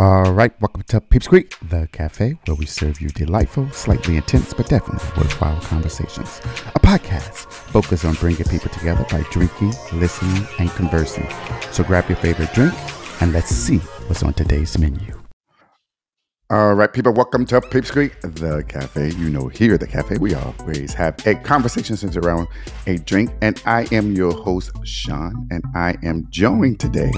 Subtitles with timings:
[0.00, 4.54] All right, welcome to Peeps Creek, the cafe where we serve you delightful, slightly intense,
[4.54, 6.40] but definitely worthwhile conversations.
[6.74, 11.28] A podcast focused on bringing people together by drinking, listening, and conversing.
[11.70, 12.72] So grab your favorite drink
[13.20, 13.76] and let's see
[14.06, 15.20] what's on today's menu.
[16.48, 19.10] All right, people, welcome to Peeps Creek, the cafe.
[19.10, 22.48] You know, here at the cafe, we always have a conversation centered around
[22.86, 23.32] a drink.
[23.42, 27.12] And I am your host, Sean, and I am joined today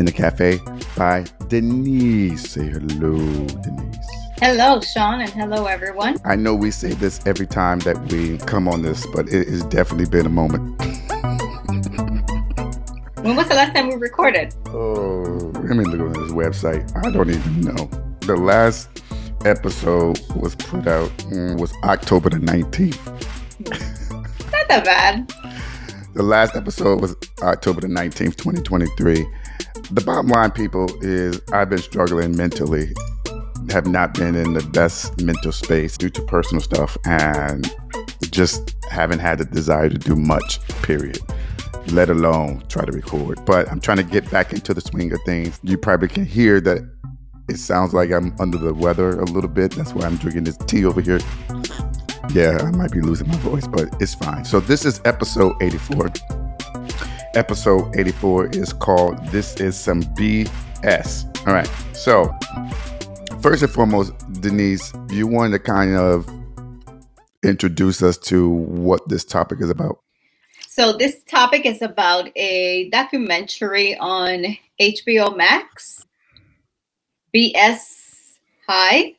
[0.00, 0.58] in the cafe
[0.96, 2.50] by Denise.
[2.50, 3.96] Say hello, Denise.
[4.38, 6.16] Hello, Sean, and hello, everyone.
[6.24, 9.62] I know we say this every time that we come on this, but it has
[9.66, 10.80] definitely been a moment.
[13.20, 14.54] when was the last time we recorded?
[14.68, 16.90] Oh, let me look on this website.
[16.96, 19.02] I don't even know the last
[19.44, 22.96] episode was put out mm, was October the 19th.
[24.50, 25.28] Not that bad.
[26.14, 29.26] The last episode was October the 19th, 2023.
[29.92, 32.94] The bottom line, people, is I've been struggling mentally,
[33.70, 37.72] have not been in the best mental space due to personal stuff, and
[38.30, 41.18] just haven't had the desire to do much, period
[41.92, 43.44] let alone try to record.
[43.44, 45.58] But I'm trying to get back into the swing of things.
[45.62, 46.88] You probably can hear that
[47.48, 49.72] it sounds like I'm under the weather a little bit.
[49.72, 51.20] That's why I'm drinking this tea over here.
[52.32, 54.44] Yeah, I might be losing my voice, but it's fine.
[54.44, 56.10] So, this is episode 84.
[57.34, 61.46] Episode 84 is called This is Some BS.
[61.46, 61.70] All right.
[61.92, 62.36] So,
[63.40, 66.28] first and foremost, Denise, you wanted to kind of
[67.44, 70.00] introduce us to what this topic is about.
[70.66, 76.04] So, this topic is about a documentary on HBO Max
[77.32, 77.78] BS
[78.66, 79.14] High,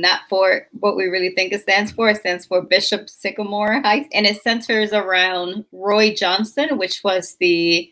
[0.00, 2.10] not for what we really think it stands for.
[2.10, 7.90] It stands for Bishop Sycamore High, and it centers around Roy Johnson, which was the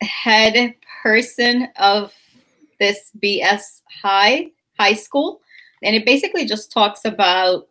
[0.00, 2.12] head person of
[2.78, 5.40] this BS High high school.
[5.82, 7.68] And it basically just talks about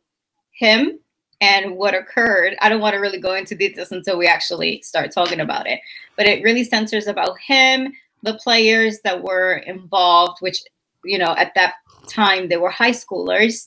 [0.52, 1.00] him
[1.42, 2.56] and what occurred.
[2.62, 5.80] I don't want to really go into details until we actually start talking about it,
[6.16, 10.62] but it really centers about him, the players that were involved, which,
[11.04, 11.74] you know, at that
[12.06, 13.66] time they were high schoolers,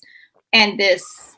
[0.53, 1.37] and this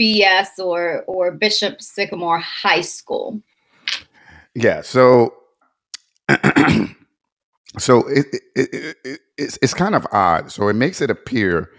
[0.00, 3.40] BS or or Bishop Sycamore High School.
[4.54, 4.82] Yeah.
[4.82, 5.34] So.
[7.78, 10.50] so it, it, it, it's, it's kind of odd.
[10.50, 11.70] So it makes it appear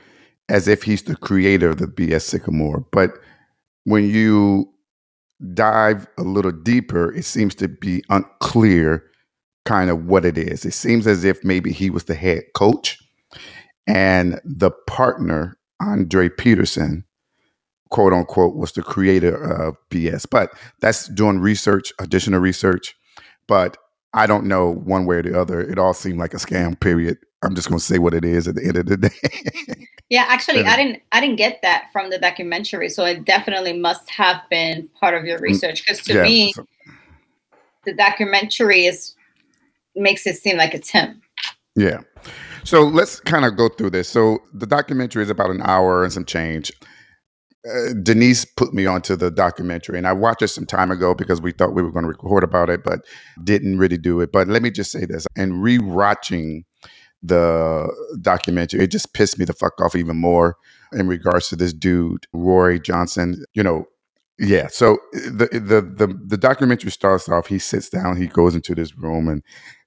[0.50, 3.12] as if he's the creator of the BS Sycamore, but
[3.86, 4.70] when you
[5.54, 9.04] dive a little deeper, it seems to be unclear
[9.66, 10.66] kind of what it is.
[10.66, 12.98] It seems as if maybe he was the head coach
[13.88, 17.06] and the partner, Andre Peterson,
[17.90, 20.26] quote unquote, was the creator of BS.
[20.30, 22.96] But that's doing research, additional research.
[23.48, 23.78] But
[24.14, 25.62] I don't know one way or the other.
[25.62, 27.18] It all seemed like a scam, period.
[27.44, 29.88] I'm just going to say what it is at the end of the day.
[30.10, 31.02] yeah, actually, I didn't.
[31.12, 35.26] I didn't get that from the documentary, so it definitely must have been part of
[35.26, 35.84] your mm, research.
[35.86, 36.66] Because to yeah, me, so.
[37.84, 39.16] the documentary is
[39.96, 41.22] makes it seem like it's him.
[41.76, 42.02] Yeah.
[42.64, 44.10] So let's kind of go through this.
[44.10, 46.72] So the documentary is about an hour and some change.
[47.66, 51.42] Uh, Denise put me onto the documentary, and I watched it some time ago because
[51.42, 53.06] we thought we were going to record about it, but
[53.44, 54.34] didn't really do it.
[54.34, 56.64] But let me just say this: and rewatching
[57.22, 57.88] the
[58.22, 60.58] documentary, it just pissed me the fuck off even more
[60.92, 63.46] in regards to this dude, Roy Johnson.
[63.54, 63.86] You know,
[64.38, 64.68] yeah.
[64.68, 67.48] So the the the the documentary starts off.
[67.48, 68.18] He sits down.
[68.18, 69.42] He goes into this room, and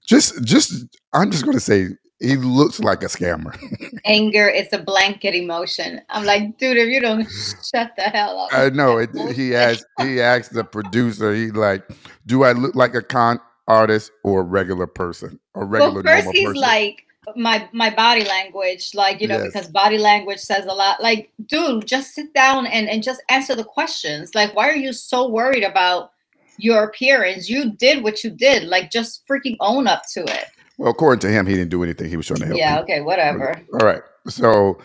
[0.07, 0.73] just just
[1.13, 1.89] I'm just going to say
[2.21, 3.57] he looks like a scammer.
[4.05, 6.01] Anger is a blanket emotion.
[6.09, 7.25] I'm like, dude, if you don't
[7.65, 8.53] shut the hell up.
[8.53, 8.99] I know.
[8.99, 11.85] It, he asked he asked the producer, he like,
[12.27, 15.39] do I look like a con artist or a regular person?
[15.55, 16.61] A regular well, first he's person?
[16.61, 17.03] like
[17.35, 19.47] my my body language like you know yes.
[19.47, 23.57] because body language says a lot like dude just sit down and and just answer
[23.57, 26.13] the questions like why are you so worried about
[26.59, 27.49] your appearance.
[27.49, 28.65] You did what you did.
[28.65, 30.47] Like just freaking own up to it.
[30.79, 32.09] Well, according to him, he didn't do anything.
[32.09, 32.59] He was trying to help.
[32.59, 32.81] Yeah.
[32.81, 33.01] Okay.
[33.01, 33.61] Whatever.
[33.73, 34.03] All right.
[34.29, 34.79] So,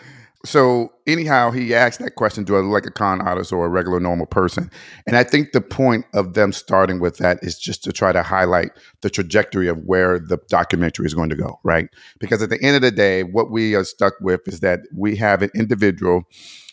[0.44, 3.68] so anyhow, he asked that question: Do I look like a con artist or a
[3.68, 4.70] regular normal person?
[5.06, 8.22] And I think the point of them starting with that is just to try to
[8.22, 8.70] highlight
[9.02, 11.88] the trajectory of where the documentary is going to go, right?
[12.18, 15.16] Because at the end of the day, what we are stuck with is that we
[15.16, 16.24] have an individual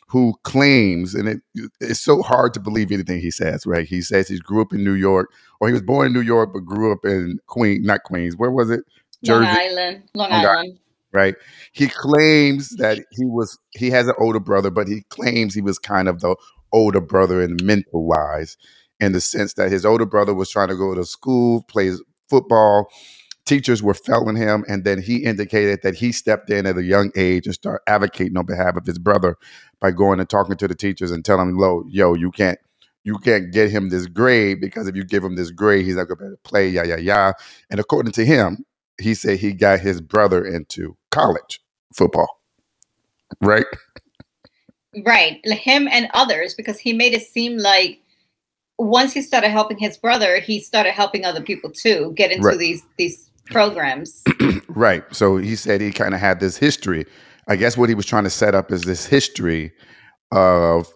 [0.07, 1.41] who claims, and it,
[1.79, 3.87] it's so hard to believe anything he says, right?
[3.87, 6.49] He says he grew up in New York, or he was born in New York,
[6.51, 8.35] but grew up in Queen, not Queens.
[8.35, 8.83] Where was it?
[9.23, 9.45] Jersey.
[9.45, 10.03] Long Island.
[10.13, 10.57] Long, Long Island.
[10.57, 10.79] Island.
[11.11, 11.35] Right.
[11.73, 15.79] He claims that he was he has an older brother, but he claims he was
[15.79, 16.35] kind of the
[16.71, 18.57] older brother in mental wise,
[18.99, 21.99] in the sense that his older brother was trying to go to school, plays
[22.29, 22.89] football,
[23.45, 27.11] teachers were failing him, and then he indicated that he stepped in at a young
[27.15, 29.35] age and started advocating on behalf of his brother
[29.79, 32.59] by going and talking to the teachers and telling them, "Lo, yo, you can't."
[33.05, 36.09] You can't get him this grade because if you give him this grade, he's not
[36.09, 36.67] going to be able to play.
[36.67, 37.31] Yeah, yeah, yeah.
[37.69, 38.65] And according to him,
[38.99, 41.59] he said he got his brother into college
[41.95, 42.27] football.
[43.41, 43.65] Right?
[45.05, 45.39] Right.
[45.45, 47.99] Him and others, because he made it seem like
[48.77, 52.57] once he started helping his brother, he started helping other people too get into Right.
[52.57, 54.23] these these programs.
[54.69, 55.03] Right.
[55.13, 57.05] So he said he kind of had this history.
[57.47, 59.71] I guess what he was trying to set up is this history
[60.31, 60.87] of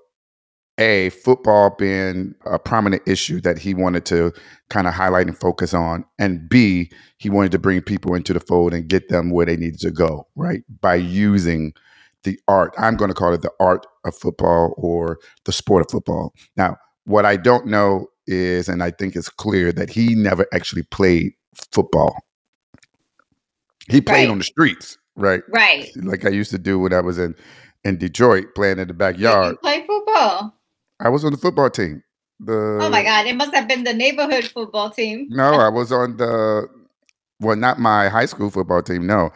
[0.79, 4.31] a football being a prominent issue that he wanted to
[4.69, 8.39] kind of highlight and focus on, and B he wanted to bring people into the
[8.39, 10.27] fold and get them where they needed to go.
[10.35, 11.73] Right by using
[12.23, 12.73] the art.
[12.77, 16.33] I'm going to call it the art of football or the sport of football.
[16.55, 20.83] Now, what I don't know is, and I think it's clear that he never actually
[20.83, 21.33] played
[21.73, 22.15] football.
[23.89, 24.29] He played Right.
[24.29, 25.43] on the streets, right?
[25.49, 25.89] right.
[25.97, 27.35] Like I used to do when I was in
[27.83, 29.59] in Detroit playing in the backyard.
[29.61, 30.57] play football.
[30.99, 32.03] I was on the football team.
[32.39, 33.25] The Oh my God.
[33.25, 35.27] It must have been the neighborhood football team.
[35.29, 36.67] No, I was on the
[37.39, 39.05] well, not my high school football team.
[39.05, 39.31] No,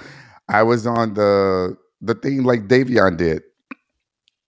[0.50, 3.44] I was on the the thing like Davion did.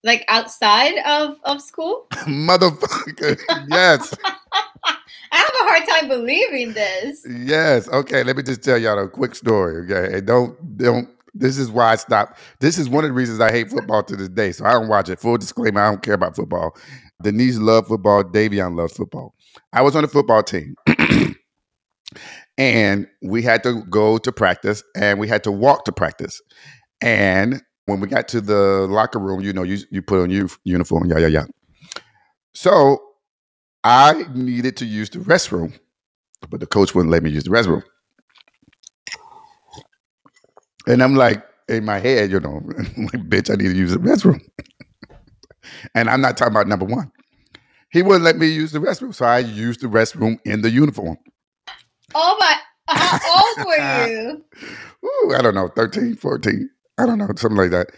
[0.02, 2.06] Like outside of, of school?
[2.24, 3.38] Motherfucker.
[3.68, 4.14] yes.
[5.32, 7.26] I have a hard time believing this.
[7.28, 7.86] Yes.
[7.88, 8.22] Okay.
[8.22, 9.84] Let me just tell y'all a quick story.
[9.84, 10.16] Okay.
[10.16, 12.38] And don't don't this is why I stopped.
[12.60, 14.52] This is one of the reasons I hate football to this day.
[14.52, 15.20] So I don't watch it.
[15.20, 16.76] Full disclaimer, I don't care about football.
[17.22, 18.24] Denise loved football.
[18.24, 19.34] Davion loves football.
[19.72, 20.74] I was on the football team.
[22.58, 26.40] and we had to go to practice and we had to walk to practice.
[27.00, 30.48] And when we got to the locker room, you know, you you put on your
[30.64, 31.44] uniform, yeah, yeah, yeah.
[32.54, 33.00] So
[33.84, 35.78] I needed to use the restroom,
[36.50, 37.82] but the coach wouldn't let me use the restroom.
[40.86, 43.98] And I'm like, in my head, you know, like, bitch, I need to use the
[43.98, 44.40] restroom.
[45.94, 47.12] and I'm not talking about number one.
[47.90, 49.14] He wouldn't let me use the restroom.
[49.14, 51.18] So I used the restroom in the uniform.
[52.14, 52.56] Oh my
[52.90, 53.18] how
[53.58, 54.44] old were you?
[55.04, 56.70] Ooh, I don't know, 13, 14.
[56.98, 57.90] I don't know, something like that.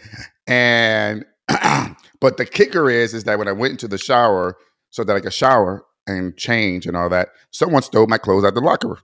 [0.47, 1.25] And
[2.19, 4.57] but the kicker is is that when I went into the shower
[4.89, 8.53] so that I could shower and change and all that, someone stole my clothes out
[8.53, 8.97] the locker room.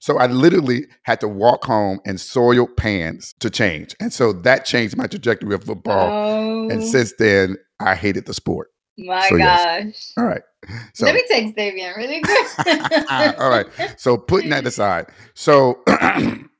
[0.00, 3.94] So I literally had to walk home in soiled pants to change.
[4.00, 6.10] And so that changed my trajectory of football.
[6.12, 8.68] Oh And since then, I hated the sport.
[8.98, 9.84] my so yes.
[9.84, 10.12] gosh.
[10.16, 10.42] All right.
[10.94, 13.10] So Let me text Davion really quick.
[13.38, 13.66] All right.
[13.98, 15.82] So putting that aside, so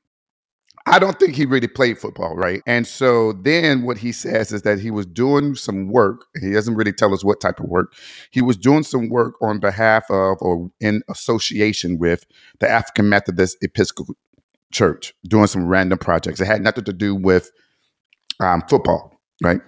[0.87, 2.61] I don't think he really played football, right?
[2.67, 6.25] And so then what he says is that he was doing some work.
[6.39, 7.93] He doesn't really tell us what type of work.
[8.29, 12.25] He was doing some work on behalf of or in association with
[12.59, 14.15] the African Methodist Episcopal
[14.71, 16.39] Church, doing some random projects.
[16.39, 17.49] It had nothing to do with
[18.39, 19.61] um, football, right?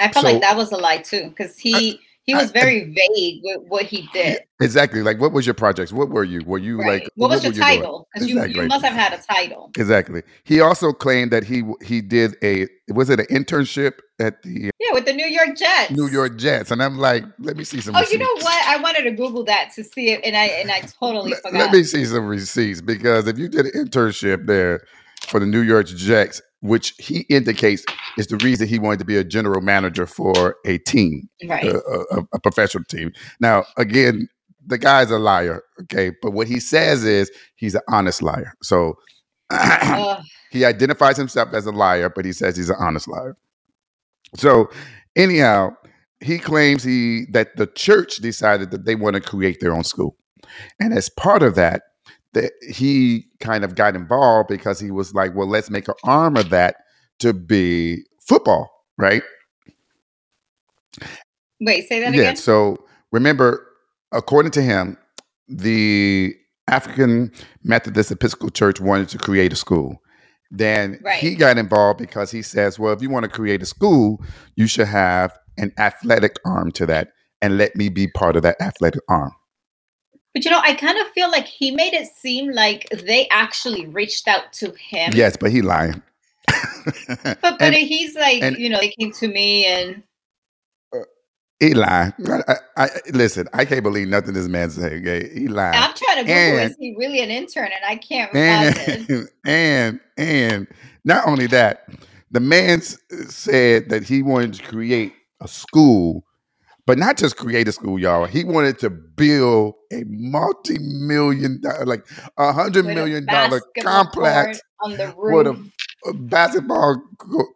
[0.00, 2.84] I felt So- like that was a lie too, because he he was I- very
[2.94, 4.38] vague with what he did.
[4.60, 5.02] Exactly.
[5.02, 5.92] Like, what was your projects?
[5.92, 6.40] What were you?
[6.46, 7.02] Were you Right.
[7.02, 7.10] like?
[7.16, 8.06] what was your you title?
[8.14, 8.62] Because you, Exactly.
[8.62, 9.70] you must have had a title.
[9.76, 10.22] Exactly.
[10.44, 14.70] He also claimed that he he did a was it an internship at the uh,
[14.78, 15.90] Yeah, with the New York Jets.
[15.90, 17.96] New York Jets, and I'm like, let me see some.
[17.96, 18.66] Oh, you know what?
[18.68, 21.58] I wanted to Google that to see it, and I and I totally Let, forgot.
[21.58, 24.84] let me see some receipts because if you did an internship there
[25.26, 27.84] for the New York Jets, which he indicates
[28.16, 31.66] is the reason he wanted to be a general manager for a team, right.
[31.66, 33.12] Uh, a, a, a professional team.
[33.40, 34.28] Now, again,
[34.66, 38.54] the guy's a liar, okay, but what he says is he's an honest liar.
[38.62, 38.96] So.
[40.52, 43.38] He identifies himself as a liar, but he says he's an honest liar.
[44.36, 44.68] So,
[45.16, 45.74] anyhow,
[46.20, 50.14] he claims he that the church decided that they want to create their own school,
[50.78, 51.84] and as part of that,
[52.34, 56.36] that he kind of got involved because he was like, "Well, let's make an arm
[56.36, 56.76] of that
[57.20, 59.22] to be football, right?"
[61.60, 62.20] Wait, say that yeah.
[62.20, 62.36] again.
[62.36, 63.66] So remember,
[64.12, 64.96] according to him,
[65.48, 66.34] the
[66.68, 70.00] African Methodist Episcopal Church wanted to create a school.
[70.50, 71.18] Then Right.
[71.18, 74.22] he got involved because he says, well, if you want to create a school,
[74.56, 77.08] you should have an athletic arm to that
[77.40, 79.32] and let me be part of that athletic arm.
[80.34, 83.86] But you know, I kind of feel like he made it seem like they actually
[83.86, 85.12] reached out to him.
[85.14, 86.02] Yes, but he lying.
[87.24, 90.02] But but And he's like, and- you know, they came to me and
[91.60, 92.12] he lying.
[92.48, 95.06] I, I, listen, I can't believe nothing this man saying.
[95.06, 95.30] Okay?
[95.32, 95.74] He lying.
[95.76, 97.66] I'm trying to Google And- is he really an intern?
[97.66, 100.66] And I can't and and and
[101.04, 101.88] not only that,
[102.30, 106.24] the man said that he wanted to create a school,
[106.92, 108.26] but not just create a school, y'all.
[108.26, 112.06] He wanted to build a multi-million dollar, like
[112.36, 117.02] a hundred million dollar complex on the with a, a basketball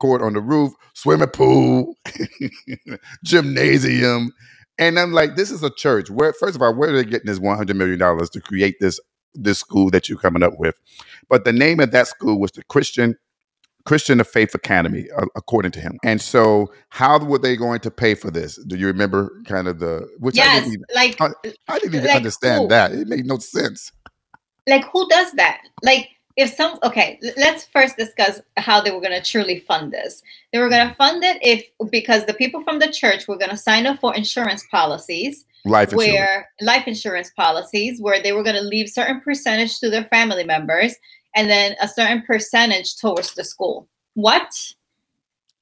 [0.00, 1.99] court on the roof, swimming pool,
[3.26, 4.33] gymnasium.
[4.78, 6.09] And I'm like, this is a church.
[6.09, 8.99] Where first of all, where are they getting this 100 million dollars to create this
[9.35, 10.76] this school that you're coming up with?
[11.28, 13.16] But the name of that school was the Christian
[13.87, 15.99] Christian of Faith Academy, according to him.
[16.05, 18.57] And so, how were they going to pay for this?
[18.66, 21.28] Do you remember kind of the which I yes, didn't even, like I,
[21.69, 22.69] I didn't even like understand who?
[22.69, 22.93] that.
[22.93, 23.93] It made no sense.
[24.69, 29.12] like who does that like if some okay let's first discuss how they were going
[29.12, 32.78] to truly fund this they were going to fund it if because the people from
[32.78, 36.12] the church were going to sign up for insurance policies Life insurance.
[36.19, 40.45] where life insurance policies where they were going to leave certain percentage to their family
[40.45, 40.95] members
[41.37, 43.87] and then a certain percentage towards the school.
[44.14, 44.50] What?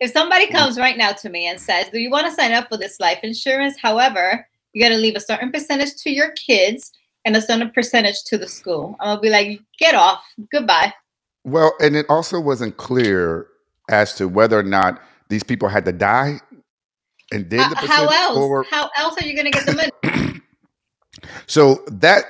[0.01, 2.69] If somebody comes right now to me and says do you want to sign up
[2.69, 3.77] for this life insurance?
[3.79, 6.91] However you got to leave a certain percentage to your kids
[7.25, 8.97] and a certain percentage to the school.
[9.01, 10.25] I'm gonna be like get off.
[10.51, 10.93] Goodbye.
[11.45, 13.47] Well, and it also wasn't clear
[13.91, 16.41] as to whether or not these people had to die
[17.33, 18.67] and then Uh, the how else?
[18.71, 20.41] how else are you going to get the money?
[21.47, 22.25] So that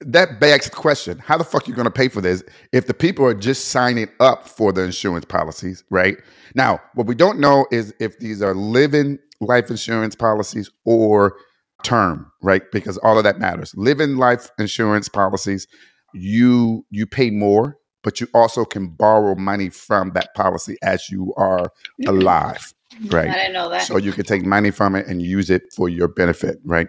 [0.00, 2.86] that begs the question how the fuck are you going to pay for this if
[2.86, 6.16] the people are just signing up for the insurance policies right?
[6.54, 11.36] Now what we don't know is if these are living life insurance policies or
[11.82, 12.62] term right?
[12.72, 13.74] Because all of that matters.
[13.76, 15.66] Living life insurance policies
[16.14, 21.34] you you pay more but you also can borrow money from that policy as you
[21.36, 21.70] are
[22.06, 22.72] alive
[23.06, 23.28] Right.
[23.30, 23.82] i didn't know that.
[23.82, 26.88] So you can take money from it and use it for your benefit, right?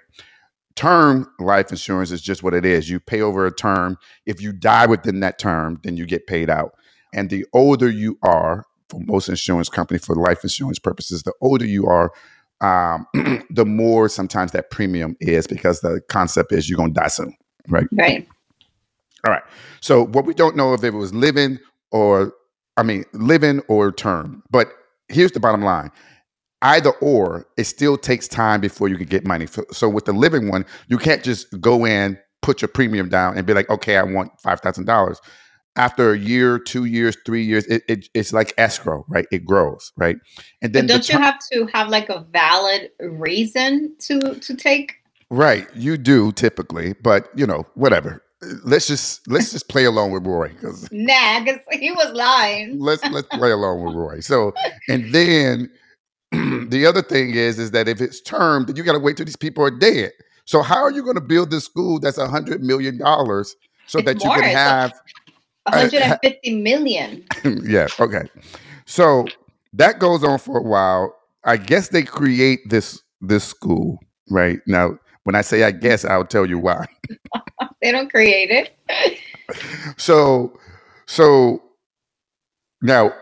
[0.80, 2.90] Term life insurance is just what it is.
[2.90, 3.98] You pay over a term.
[4.26, 6.72] If you die within that term, then you get paid out.
[7.14, 11.66] And the older you are, for most insurance companies, for life insurance purposes, the older
[11.66, 12.14] you are,
[12.62, 13.06] um,
[13.50, 17.36] the more sometimes that premium is because the concept is you're gonna die soon,
[17.68, 17.88] right?
[17.92, 18.26] right
[19.26, 19.44] All right.
[19.82, 21.60] So what we don't know if it was living
[21.92, 22.32] or
[22.78, 24.44] I mean living or term.
[24.50, 24.72] But
[25.10, 25.92] here's the bottom line.
[26.62, 29.46] Either or, it still takes time before you can get money.
[29.46, 33.38] So, so with the living one, you can't just go in, put your premium down,
[33.38, 35.20] and be like, okay, I want five thousand dollars.
[35.76, 39.26] After a year, two years, three years, it, it, it's like escrow, right?
[39.32, 40.18] It grows, right?
[40.62, 44.56] And then but don't you ter- have to have like a valid reason to to
[44.56, 44.96] take
[45.30, 48.22] right, you do typically, but you know, whatever.
[48.66, 53.04] Let's just let's just play along with Roy because nah because he was lying let's
[53.12, 54.20] let's play along with Roy.
[54.22, 54.54] So,
[54.90, 55.70] and then
[56.70, 59.26] the other thing is, is that if it's termed, then you got to wait till
[59.26, 60.12] these people are dead.
[60.46, 63.56] So, how are you going to build this school that's a hundred million dollars
[63.86, 64.94] so It's that you more, can it's a- have?
[65.66, 67.24] 150 million
[67.64, 68.24] yeah, okay.
[68.86, 69.28] So
[69.74, 71.16] that goes on for a while.
[71.46, 74.98] I guess they create this this school right now.
[75.24, 76.86] When I say I guess, I'll tell you why.
[77.82, 78.76] they don't create it
[79.98, 80.58] So,
[81.08, 81.62] so
[82.82, 83.14] now,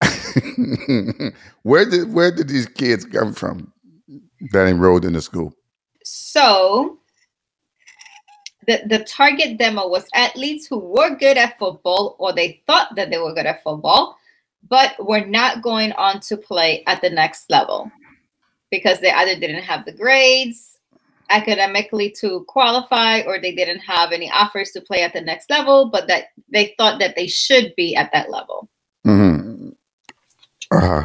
[1.62, 3.72] where did where did these kids come from
[4.52, 5.52] that enrolled in the school?
[6.04, 6.98] so
[8.66, 13.10] the the target demo was athletes who were good at football or they thought that
[13.10, 14.16] they were good at football
[14.68, 17.90] but were not going on to play at the next level
[18.70, 20.78] because they either didn't have the grades
[21.30, 25.90] academically to qualify or they didn't have any offers to play at the next level
[25.90, 28.68] but that they thought that they should be at that level
[29.06, 29.47] Mm-hmm.
[30.70, 31.04] Uh,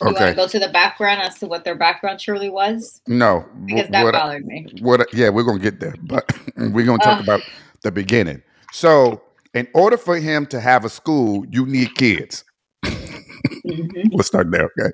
[0.00, 0.34] you want to okay.
[0.34, 3.44] go to the background as to what their background truly was No.
[3.66, 7.18] because that what bothered me what yeah we're gonna get there but we're gonna talk
[7.18, 7.24] Ugh.
[7.24, 7.40] about
[7.82, 9.20] the beginning so
[9.54, 12.44] in order for him to have a school you need kids
[13.68, 14.08] Mhm.
[14.14, 14.92] let's start there okay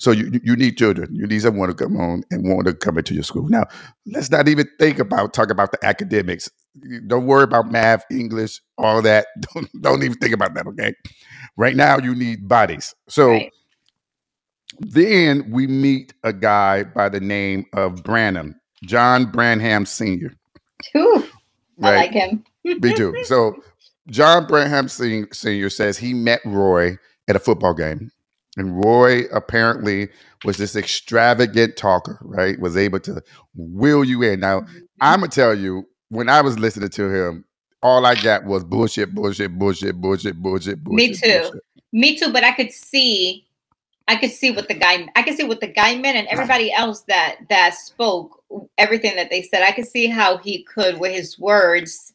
[0.00, 2.98] so you you- need children you need someone to come on and want to come
[2.98, 3.64] into your school now
[4.06, 6.50] let's not even think about talk about the academics
[7.06, 10.94] don't worry about math english all that don't, don't even think about that okay
[11.56, 13.52] right now you need bodies so Right.
[14.80, 18.54] then we meet a guy by the name of branham
[18.84, 20.32] john branham senior
[20.92, 21.24] Whew,
[21.82, 22.44] I like him.
[22.64, 23.14] me too.
[23.24, 23.56] So
[24.08, 25.70] John Branham Sr.
[25.70, 28.10] says he met Roy at a football game.
[28.56, 30.08] And Roy apparently
[30.44, 32.58] was this extravagant talker, right?
[32.60, 33.22] Was able to
[33.54, 34.40] will you in.
[34.40, 34.66] Now,
[35.00, 37.44] I'm going to tell you, when I was listening to him,
[37.82, 40.96] all I got was bullshit, bullshit, bullshit, bullshit, bullshit, bullshit.
[40.96, 41.40] Me too.
[41.42, 41.62] bullshit.
[41.92, 43.46] Me too, but I could see,
[44.08, 46.72] I could see what the guy, I could see what the guy meant, and everybody
[46.72, 48.42] else that that spoke
[48.78, 49.62] everything that they said.
[49.62, 52.13] I could see how he could with his words,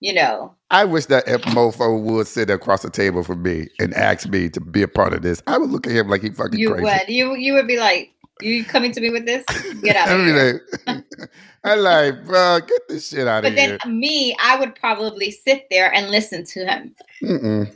[0.00, 0.54] you know.
[0.70, 4.48] I wish that if mofo would sit across the table from me and ask me
[4.50, 5.42] to be a part of this.
[5.46, 6.84] I would look at him like he fucking You crazy.
[6.84, 9.44] would, you you would be like, You coming to me with this?
[9.82, 10.62] Get out of here.
[10.86, 11.04] like,
[11.64, 13.78] I like, bro, get this shit out But of here.
[13.78, 16.94] But then me, I would probably sit there and listen to him.
[17.22, 17.74] Mm-mm.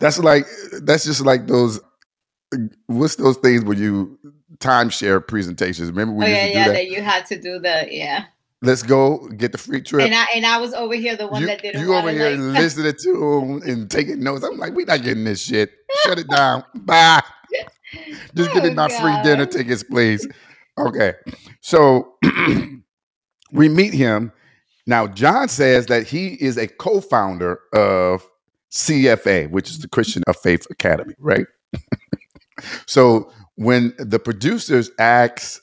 [0.00, 0.46] That's like
[0.82, 1.80] that's just like those.
[2.86, 4.18] What's those things when you
[4.58, 5.88] timeshare presentations?
[5.90, 6.66] Remember we oh used yeah, to do yeah.
[6.66, 6.72] that.
[6.74, 8.24] That you had to do the yeah.
[8.62, 10.06] Let's go get the free trip.
[10.06, 12.30] And I and I was over here the one you that didn't you over here
[12.30, 12.58] like.
[12.62, 14.44] listening to 'em and taking notes.
[14.44, 15.72] I'm like, we're not getting this shit.
[16.04, 16.64] Shut it down.
[16.76, 17.22] Bye.
[18.34, 20.26] Just give me Oh, my free dinner tickets, please.
[20.78, 21.14] Okay.
[21.60, 22.14] So
[23.52, 24.32] we meet him.
[24.86, 28.26] Now, John says that he is a co founder of
[28.70, 31.46] CFA, which is the Christian of Faith Academy, right?
[32.86, 35.60] so when the producers ask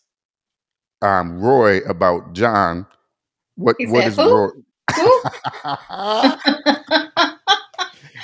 [1.01, 2.85] um, Roy about John,
[3.55, 4.35] what, He what said, is "Who?
[4.35, 4.49] Roy?
[4.95, 5.21] Who?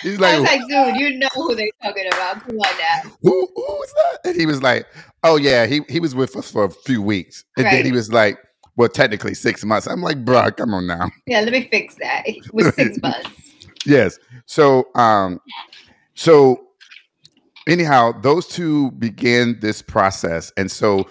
[0.01, 2.47] He's I like, was like, dude, you know who they're talking about.
[2.47, 3.09] Come on now.
[3.21, 4.29] who who was that?
[4.29, 4.85] And he was like,
[5.23, 8.11] oh yeah, he he was with us for a few weeks, and then he was
[8.11, 8.37] like,
[8.75, 9.87] well, technically six months.
[9.87, 11.09] I'm like, bro, come on now.
[11.25, 12.23] Yeah, let me fix that.
[12.53, 13.29] With six months.
[13.85, 14.19] Yes.
[14.45, 15.39] So um,
[16.13, 16.67] so
[17.67, 21.07] anyhow, those two begin this process, and so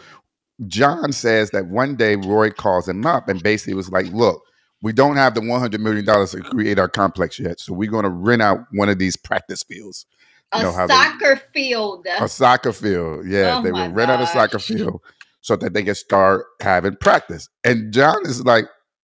[0.67, 4.43] John says that one day Roy calls him up and basically was like, look.
[4.83, 7.91] We don't have the one hundred million dollars to create our complex yet, so we're
[7.91, 10.05] going to rent out one of these practice fields.
[10.53, 12.07] A know how they- soccer field.
[12.21, 13.27] a soccer field.
[13.27, 15.01] Yeah, Oh they would rent out a soccer field
[15.41, 17.49] so that they can start having practice.
[17.65, 18.67] And John is like,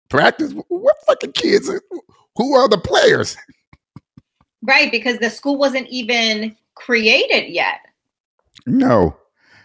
[0.10, 0.54] practice?
[0.68, 1.68] What fucking kids?
[1.68, 1.82] are-
[2.36, 3.36] Who are the players?
[4.62, 7.80] Right, because the school wasn't even created yet.
[8.68, 9.18] No.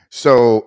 [0.09, 0.67] So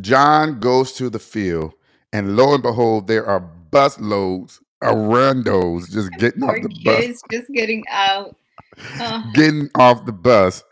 [0.00, 1.72] John goes to the field,
[2.12, 7.22] and lo and behold, there are bus loads of randos just getting off the bus.
[7.30, 8.36] just getting out.
[8.98, 10.64] Uh, getting off the bus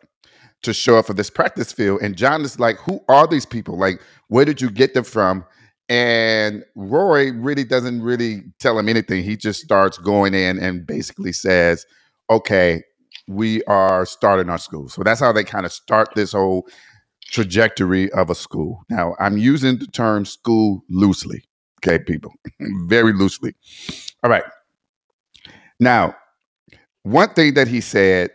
[0.63, 2.01] to show up for this practice field.
[2.03, 3.79] And John is like, Who are these people?
[3.79, 5.45] Like, where did you get them from?
[5.89, 9.25] And Roy really doesn't really tell him anything.
[9.25, 11.85] He just starts going in and basically says,
[12.31, 12.83] Okay,
[13.29, 14.89] we are starting our school.
[14.89, 16.67] So that's how they kind of start this whole
[17.31, 18.83] trajectory of a school.
[18.91, 21.45] Now, I'm using the term school loosely.
[21.87, 22.35] Okay, people,
[22.87, 23.55] very loosely.
[24.23, 24.45] All right.
[25.79, 26.17] Now,
[27.03, 28.31] one thing that he said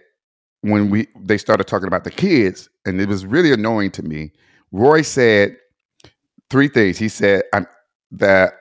[0.61, 4.31] when we they started talking about the kids, and it was really annoying to me.
[4.71, 5.57] Roy said
[6.49, 6.97] three things.
[6.97, 7.67] He said I'm
[8.11, 8.53] that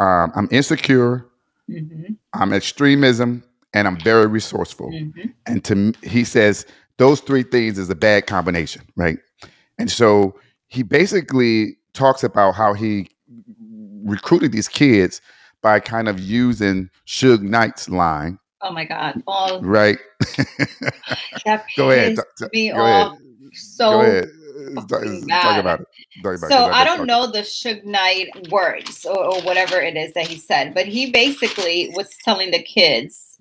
[0.00, 1.26] um, I'm insecure,
[1.70, 4.90] mhm, I'm extremism, and I'm very resourceful.
[4.90, 5.32] mhm.
[5.46, 6.66] And to he says
[6.98, 9.18] those three things is a bad combination, right?
[9.78, 13.08] And so he basically talks about how he
[14.04, 15.20] recruited these kids
[15.62, 19.22] by kind of using Suge Knight's line, Oh my God.
[19.26, 19.98] All right?
[21.44, 22.16] that Go ahead.
[22.54, 23.06] me go ahead.
[23.06, 23.18] off
[23.52, 24.30] so Go ahead.
[24.74, 25.60] Talk, fucking talk bad.
[25.60, 25.86] about it.
[26.22, 30.14] Talk about it, I don't know the Suge Knight words or, or whatever it is
[30.14, 33.38] that he said, but he basically was telling the kids,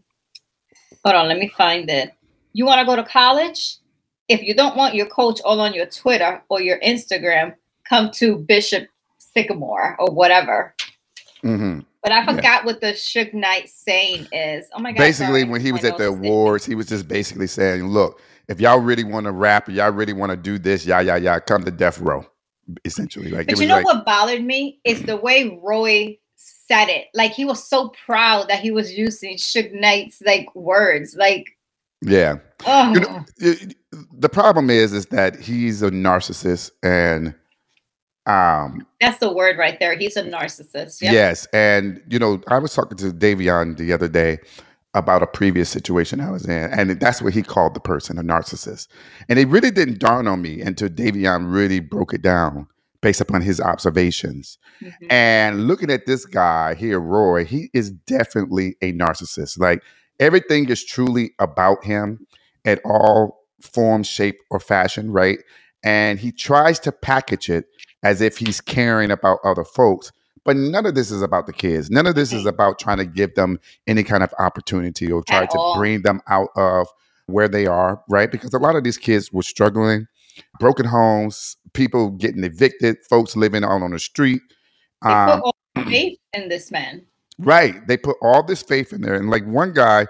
[1.06, 2.13] hold on, let me find it.
[2.52, 3.78] You want to go to college?
[4.30, 8.38] If you don't want your coach all on your Twitter or your Instagram, come to
[8.38, 10.76] Bishop Sycamore or whatever.
[11.44, 11.86] Mhm.
[12.02, 12.26] But I Yeah.
[12.26, 14.68] forgot what the Suge Knight saying is.
[14.74, 14.98] Oh my God.
[15.00, 15.52] Basically, sorry.
[15.52, 19.04] when he was at the awards, he was just basically saying, "Look, if y'all really
[19.04, 22.00] want to rap, y'all really want to do this, yeah, yeah, yeah, come to death
[22.00, 22.26] row."
[22.86, 27.08] Essentially, like But you know like, what bothered me is the way Roy said it.
[27.14, 31.16] Like he was so proud that he was using Suge Knight's like words.
[31.16, 31.58] Like,
[32.04, 32.36] yeah.
[32.66, 33.76] oh, You know, it-
[34.12, 37.36] the problem is, is that he's a narcissist, and
[38.26, 39.98] um, that's the word right there.
[39.98, 41.02] He's a narcissist.
[41.02, 41.13] Yep.
[41.13, 44.39] Yes, and you know, I was talking to Davion the other day
[44.96, 48.24] about a previous situation I was in, and that's what he called the person a
[48.24, 48.88] narcissist.
[49.28, 52.68] And it really didn't dawn on me until Davion really broke it down
[53.02, 54.58] based upon his observations.
[54.82, 54.94] Mhm.
[55.12, 59.60] And looking at this guy here, Roy, he is definitely a narcissist.
[59.60, 59.84] Like
[60.19, 62.26] everything is truly about him
[62.65, 65.39] at all form, shape, or fashion, right?
[65.84, 67.65] And he tries to package it
[68.04, 70.12] as if he's caring about other folks.
[70.45, 71.89] But none of this is about the kids.
[71.89, 75.43] None of this is about trying to give them any kind of opportunity or try
[75.43, 75.78] At to all.
[75.78, 76.88] bring them out of
[77.28, 78.30] where they are, right?
[78.30, 80.08] Because a lot of these kids were struggling,
[80.60, 84.41] broken homes, people getting evicted, folks living out on the street.
[85.02, 85.41] Um,
[85.86, 87.06] faith in this man.
[87.39, 87.86] Right.
[87.88, 89.15] They put all this faith in there.
[89.15, 90.08] And like one guy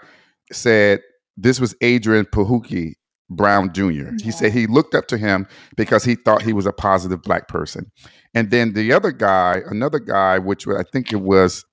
[0.51, 1.01] said,
[1.37, 2.93] this was Adrian Pahuki
[3.29, 4.11] Brown Jr.
[4.21, 7.47] He said he looked up to him because he thought he was a positive black
[7.47, 7.91] person.
[8.35, 11.65] And then the other guy, another guy, which I think it was,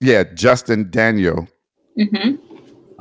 [0.00, 1.48] yeah, Justin Daniel.
[1.96, 2.36] hmm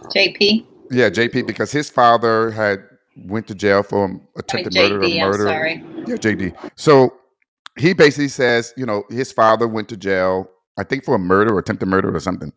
[0.10, 0.66] JP.
[0.92, 2.80] Yeah, JP, because his father had
[3.18, 5.46] went to jail for attempted JD, murder or I'm murder.
[5.46, 5.84] sorry.
[6.08, 6.72] Yeah, JD.
[6.76, 7.14] So
[7.78, 11.54] he basically says, you know, his father went to jail, I think for a murder
[11.54, 12.52] or attempted murder or something.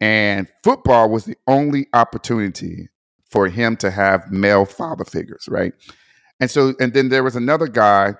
[0.00, 2.88] And football was the only opportunity
[3.30, 5.72] for him to have male father figures, right?
[6.40, 8.14] And so, and then there was another guy,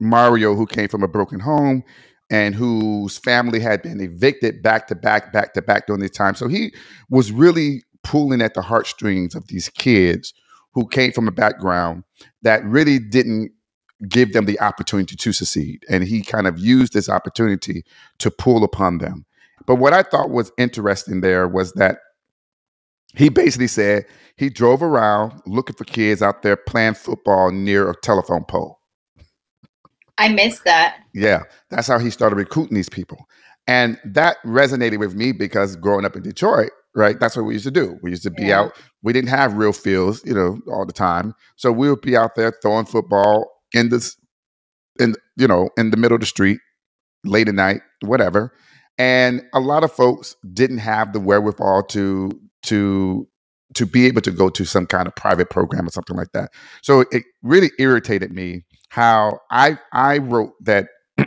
[0.00, 1.82] Mario, who came from a broken home
[2.30, 6.34] and whose family had been evicted back to back, back to back during this time.
[6.34, 6.72] So he
[7.10, 10.32] was really pulling at the heartstrings of these kids
[10.72, 12.04] who came from a background
[12.42, 13.52] that really didn't
[14.08, 15.84] give them the opportunity to succeed.
[15.88, 17.84] And he kind of used this opportunity
[18.18, 19.24] to pull upon them.
[19.66, 21.98] But what I thought was interesting there was that
[23.14, 27.94] he basically said he drove around looking for kids out there playing football near a
[27.96, 28.78] telephone pole.
[30.18, 30.96] I missed that.
[31.14, 33.28] Yeah, that's how he started recruiting these people.
[33.66, 37.64] And that resonated with me because growing up in Detroit, right, that's what we used
[37.64, 37.98] to do.
[38.02, 38.60] We used to be Yeah.
[38.60, 41.34] out, we didn't have real fields, you know, all the time.
[41.56, 44.16] So we would be out there throwing football in this,
[44.98, 46.58] in, you know, in the middle of the street,
[47.24, 48.52] late at night, whatever.
[48.98, 52.30] And a lot of folks didn't have the wherewithal to,
[52.64, 53.28] to,
[53.74, 56.50] to be able to go to some kind of private program or something like that.
[56.82, 60.88] So it really irritated me how I I wrote that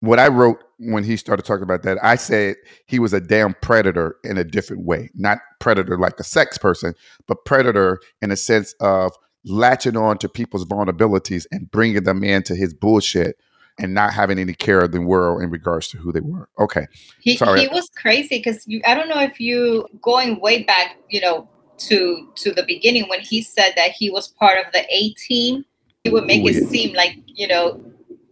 [0.00, 3.54] what I wrote when he started talking about that, I said he was a damn
[3.62, 5.10] predator in a different way.
[5.14, 6.94] Not predator like a sex person,
[7.26, 9.12] but predator in a sense of
[9.46, 13.38] latching on to people's vulnerabilities and bringing them into his bullshit
[13.78, 16.48] and not having any care of the world in regards to who they were.
[16.58, 16.86] Okay.
[17.20, 17.60] He Sorry.
[17.60, 18.66] he was crazy because.
[18.86, 23.20] I don't know if you going way back, you know, to to the beginning when
[23.20, 25.64] he said that he was part of the A team.
[26.04, 26.68] He would make Ooh, it yeah.
[26.68, 27.80] seem like you know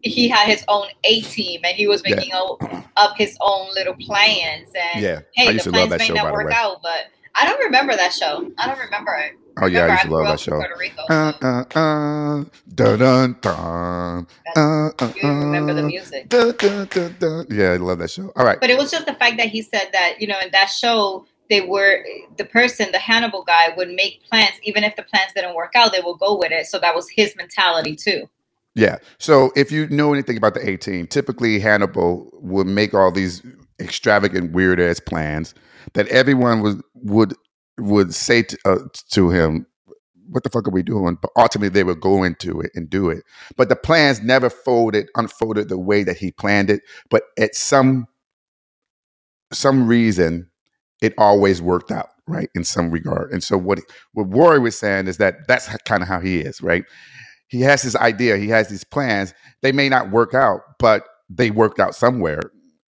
[0.03, 2.17] he had his own A team and he was Yeah.
[2.17, 2.59] making o-
[2.97, 4.71] up his own little plans.
[4.95, 5.21] And Yeah.
[5.35, 6.55] hey, I used the to love plans that may show, not work way.
[6.57, 8.51] out, but I don't remember that show.
[8.59, 9.33] I don't remember it.
[9.61, 10.63] Oh yeah, I Remember, used to love that show.
[11.09, 16.29] Uh, uh, uh, dun, dun, dun, uh, uh, you remember the uh, music.
[16.29, 17.47] dun, dun, dun, dun.
[17.51, 18.33] Yeah, I love that show.
[18.35, 18.61] All right.
[18.61, 21.27] But it was just the fact that he said that, you know, in that show,
[21.51, 22.05] they were
[22.37, 25.93] the person, the Hannibal guy, would make plans, even if the plans didn't work out,
[25.93, 26.67] they will go with it.
[26.67, 28.29] So that was his mentality too.
[28.75, 28.99] Yeah.
[29.19, 33.43] So if you know anything about the A Team, typically Hannibal would make all these
[33.79, 35.55] extravagant, weird ass plans
[35.93, 37.35] that everyone was would
[37.79, 38.79] would say to, uh,
[39.13, 39.67] to him,
[40.29, 43.11] "What the fuck are we doing?" But ultimately, they would go into it and do
[43.11, 43.25] it.
[43.57, 46.83] But the plans never folded, unfolded the way that he planned it.
[47.11, 48.07] But at some
[49.53, 50.49] some reason,
[51.03, 52.51] it always worked out, right?
[52.55, 53.33] In some regard.
[53.33, 53.81] And so what
[54.13, 56.85] what Roy was saying is that that's kind of how he is, right?
[57.49, 59.35] He has his idea, he has these plans.
[59.63, 62.41] They may not work out, but they worked out somewhere.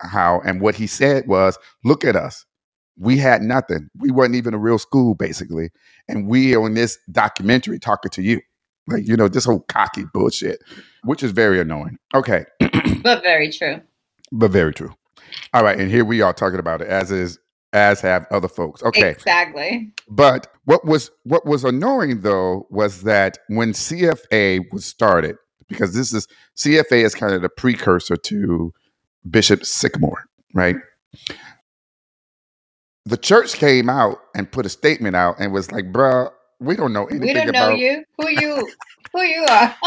[0.02, 2.46] How and what he said was, "Look at us.
[2.98, 3.90] We had nothing.
[3.98, 5.70] We wasn't even a real school, basically,
[6.08, 8.42] and we on this documentary talking to you,
[8.88, 10.62] like you know, this whole cocky bullshit,
[11.04, 12.46] which is very annoying." Okay,
[13.04, 13.82] But very true.
[14.32, 14.94] but very true.
[15.54, 17.38] All right, and here we are talking about it as is
[17.74, 18.82] as have other folks.
[18.84, 19.92] Okay, Exactly.
[20.10, 25.36] but what was what was annoying though was that when CFA was started,
[25.68, 26.28] because this is
[26.58, 28.72] CFA is kind of the precursor to
[29.30, 30.78] Bishop Sycamore, right?
[33.06, 36.92] The church came out and put a statement out and was like, "Bruh, we don't
[36.94, 38.04] know anything We don't know about you.
[38.18, 38.68] Who you
[39.14, 39.76] who you are.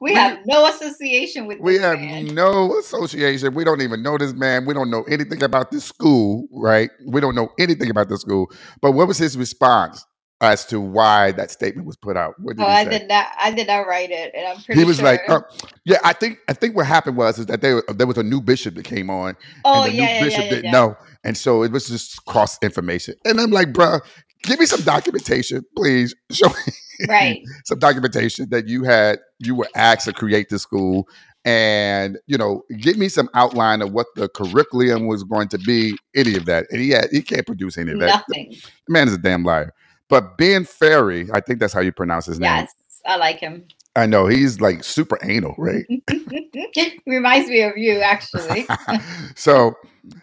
[0.00, 2.26] we, We- have no association with We have man.
[2.34, 3.54] no association.
[3.54, 4.66] We don't even know this man.
[4.66, 6.90] We don't know anything about this school, right?
[7.06, 8.50] We don't know anything about the school.
[8.80, 10.04] But what was his response
[10.40, 12.34] as to why that statement was put out?
[12.38, 12.90] What did Oh, he I say?
[12.90, 14.32] did not I did not write it.
[14.34, 15.04] And I'm pretty he was sure.
[15.04, 15.40] like, uh,
[15.84, 18.40] "Yeah, I think I think what happened was is that there there was a new
[18.40, 20.96] bishop that came on, oh and the yeah, new yeah, bishop yeah, yeah, didn't know,
[21.24, 24.00] and so it was just cross information." And I'm like, "Bruh,
[24.42, 26.14] give me some documentation, please.
[26.32, 27.42] Show me Right.
[27.64, 31.08] some documentation that you had you were asked to create the school."
[31.44, 35.96] And you know, give me some outline of what the curriculum was going to be.
[36.14, 38.24] Any of that, and he had, he can't produce any of that.
[38.28, 38.50] Nothing.
[38.88, 39.72] The man is a damn liar.
[40.08, 42.50] But Ben Ferry, I think that's how you pronounce his name.
[42.50, 42.74] Yes.
[43.04, 43.66] I like him.
[43.94, 45.86] I know he's like super anal, right?
[47.06, 48.66] Reminds me of you, actually.
[49.34, 49.74] so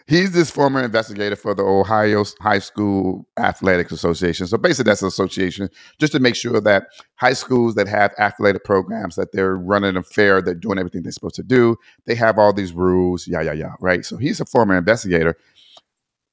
[0.06, 4.46] he's this former investigator for the Ohio High School Athletics Association.
[4.46, 5.68] So basically, that's an association
[5.98, 10.04] just to make sure that high schools that have athletic programs that they're running them
[10.04, 11.76] fair, they're doing everything they're supposed to do.
[12.06, 14.04] They have all these rules, yeah, yeah, yeah, right.
[14.04, 15.36] So he's a former investigator.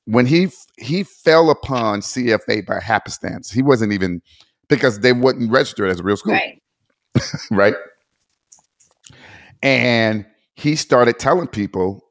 [0.06, 4.22] When he he fell upon CFA by happenstance, he wasn't even
[4.68, 6.62] because they wouldn't register it as a real school right.
[7.52, 7.76] right?
[9.64, 12.04] And he started telling people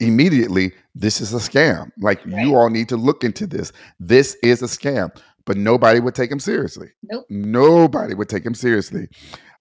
[0.00, 1.90] immediately this is a scam.
[2.00, 2.44] Like Right.
[2.46, 3.72] you all need to look into this.
[4.00, 5.10] This is a scam.
[5.44, 6.88] But nobody would take him seriously.
[7.04, 7.26] Nope.
[7.28, 9.08] Nobody would take him seriously.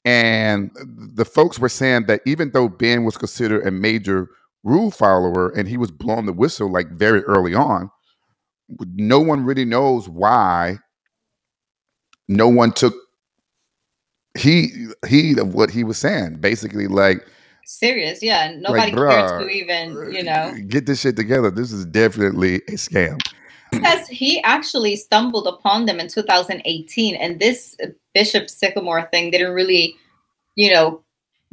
[0.05, 4.29] And the folks were saying that even though Ben was considered a major
[4.63, 7.89] rule follower and he was blowing the whistle like very early on,
[8.95, 10.77] no one really knows why
[12.27, 12.93] no one took
[14.37, 14.71] heed
[15.07, 16.37] heed of what he was saying.
[16.39, 17.25] Basically, like
[17.65, 18.53] Serious, yeah.
[18.57, 20.53] Nobody cares bruh, to even, uh, you know.
[20.67, 21.51] get this shit together.
[21.51, 23.19] This is definitely a scam.
[23.71, 27.77] because he actually stumbled upon them in 2018, and this
[28.13, 29.95] Bishop Sycamore thing didn't really,
[30.55, 31.01] you know,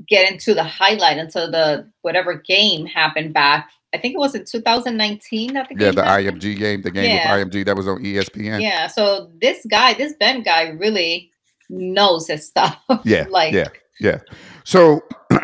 [0.07, 3.69] get into the highlight until the whatever game happened back.
[3.95, 6.41] I think it was in 2019 that the Yeah, the happened.
[6.43, 7.37] IMG game, the game Yeah.
[7.37, 8.61] with IMG that was on ESPN.
[8.61, 11.31] Yeah, so this guy, this Ben guy, really
[11.71, 12.79] knows his stuff.
[13.05, 14.19] Yeah, like yeah, yeah.
[14.65, 15.01] So,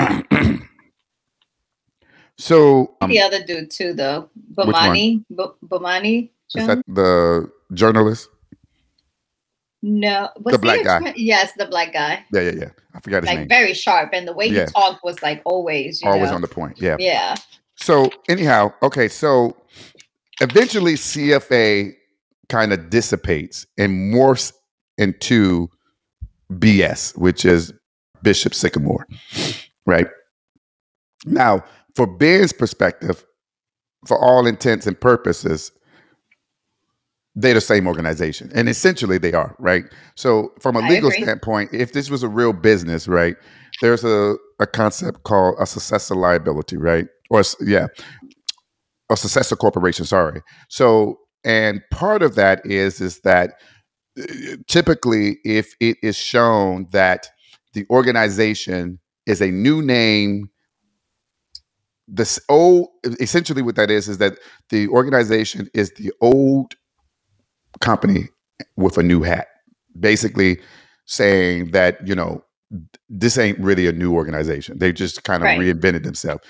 [2.38, 4.28] so um, the other dude too, though.
[4.54, 6.30] Bomani, B- Bomani.
[6.54, 8.28] is that the journalist?
[9.86, 11.12] No, was The he black guy.
[11.14, 12.24] Yes, the black guy.
[12.32, 12.68] Yeah, yeah, yeah.
[12.94, 13.48] I forgot his Like name.
[13.48, 14.64] very sharp, and the way Yeah.
[14.64, 16.36] he talked was like always, you Always know.
[16.36, 16.80] on the point.
[16.80, 16.96] Yeah.
[16.98, 17.34] yeah.
[17.76, 19.54] So anyhow, okay, so
[20.40, 21.92] eventually CFA
[22.48, 24.54] kind of dissipates and morphs
[24.96, 25.68] into
[26.50, 27.72] BS, which is
[28.22, 29.06] Bishop Sycamore,
[29.84, 30.06] right?
[31.26, 31.62] Now,
[31.94, 33.22] for Ben's perspective,
[34.06, 35.72] for all intents and purposes,
[37.34, 39.84] they're the same organization, and essentially they are, right?
[40.14, 41.22] So, from a I legal agree.
[41.24, 43.34] standpoint, if this was a real business, right,
[43.80, 47.06] there's a, a concept called a successor liability, right?
[47.30, 47.88] Or yeah,
[49.10, 50.04] a successor corporation.
[50.04, 50.42] Sorry.
[50.68, 53.54] So, and part of that is is that
[54.18, 54.24] uh,
[54.68, 57.28] typically, if it is shown that
[57.72, 60.50] the organization is a new name,
[62.06, 64.38] this old essentially what that is is that
[64.70, 66.74] the organization is the old
[67.80, 68.28] company
[68.76, 69.48] with a new hat,
[69.98, 70.60] basically
[71.06, 72.42] saying that you know
[73.08, 74.78] this ain't really a new organization.
[74.78, 75.60] They just kind of Right.
[75.60, 76.42] reinvented themselves.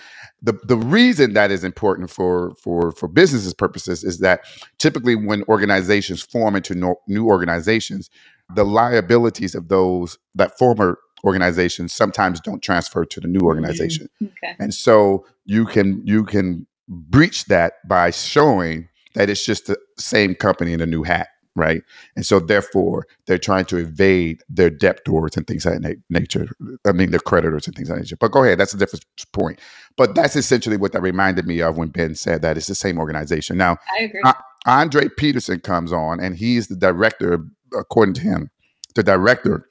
[0.43, 4.41] The the reason that is important for for for businesses purposes is that
[4.79, 8.11] typically when organizations form into no, new organizations,
[8.55, 13.47] the liabilities of those that former organizations sometimes don't transfer to the new mm-hmm.
[13.47, 14.09] organization.
[14.23, 14.55] Okay.
[14.59, 20.35] And so you can you can breach that by showing that it's just the same
[20.35, 21.83] company in a new hat, right?
[22.17, 26.49] And so therefore they're trying to evade their debtors and things of that na- nature.
[26.87, 28.17] I mean their creditors and things of that nature.
[28.17, 29.61] But go ahead, that's a different point.
[29.97, 32.99] But that's essentially what that reminded me of when Ben said that it's the same
[32.99, 33.57] organization.
[33.57, 34.23] Now I agree.
[34.67, 37.45] Andre Peterson comes on and he's the director,
[37.79, 38.51] according to him,
[38.95, 39.69] the director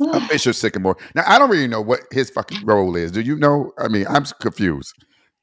[0.00, 0.96] of Bishop Sycamore.
[1.14, 3.12] Now I don't really know what his fucking role is.
[3.12, 3.72] Do you know?
[3.78, 4.94] I mean, I'm confused.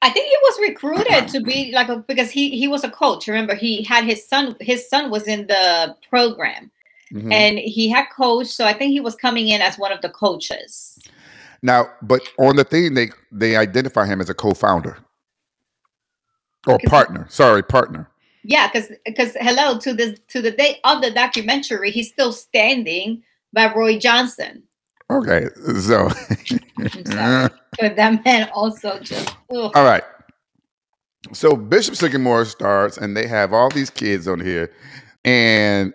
[0.05, 3.27] I think he was recruited to be like a because he he was a coach.
[3.27, 4.55] Remember, he had his son.
[4.61, 6.69] His son was in the program,
[7.11, 7.33] Mhm.
[7.33, 8.51] and he had coached.
[8.51, 10.99] So I think he was coming in as one of the coaches.
[11.63, 14.95] Now, but on the thing, they they identify him as a co-founder
[16.67, 17.25] or partner.
[17.29, 18.07] Sorry, partner.
[18.43, 23.23] Yeah, because because hello to this to the day of the documentary, he's still standing
[23.53, 24.63] by Roy Johnson.
[25.11, 25.47] Okay,
[25.81, 26.09] so
[27.79, 29.71] But that man also just ugh.
[29.75, 30.03] all right.
[31.33, 34.71] So Bishop Sycamore starts, and they have all these kids on here,
[35.23, 35.93] and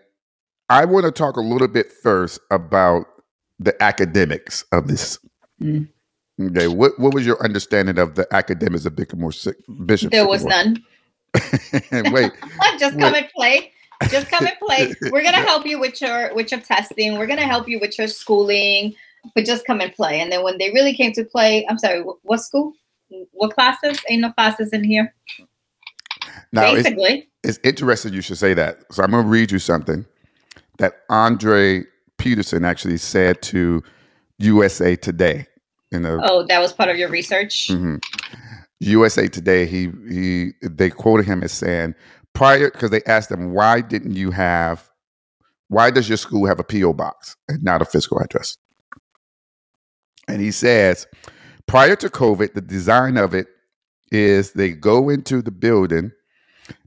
[0.69, 3.07] I want to talk a little bit first about
[3.59, 5.19] the academics of this.
[5.61, 5.89] Mm.
[6.41, 9.33] Okay, what what was your understanding of the academics of Sycamore,
[9.85, 10.11] Bishop?
[10.11, 10.83] there was none.
[11.93, 13.03] Wait, I'm just Wait.
[13.03, 13.73] come and play.
[14.09, 14.95] Just come and play.
[15.11, 17.19] We're gonna help you with your with your testing.
[17.19, 18.95] We're gonna help you with your schooling,
[19.35, 20.21] but just come and play.
[20.21, 22.73] And then when they really came to play, I'm sorry, wh- what school?
[23.33, 24.01] What classes?
[24.09, 25.13] Ain't no classes in here.
[26.53, 28.81] now it's, Basically, it's interesting you should say that.
[28.93, 30.07] So I'm going to read you something
[30.79, 31.85] that Andre
[32.19, 33.83] Peterson actually said to
[34.39, 35.47] USA Today
[35.91, 37.69] in a oh, that was part of your research.
[37.69, 38.01] Mhm.
[38.81, 39.67] USA Today.
[39.67, 41.95] He he they quoted him as saying
[42.35, 44.89] prior because they asked them why didn't you have
[45.69, 48.59] why does your school have a PO box and not a physical address?
[50.27, 51.07] And he says
[51.67, 53.47] prior to COVID, the design of it
[54.11, 56.11] is they go into the building,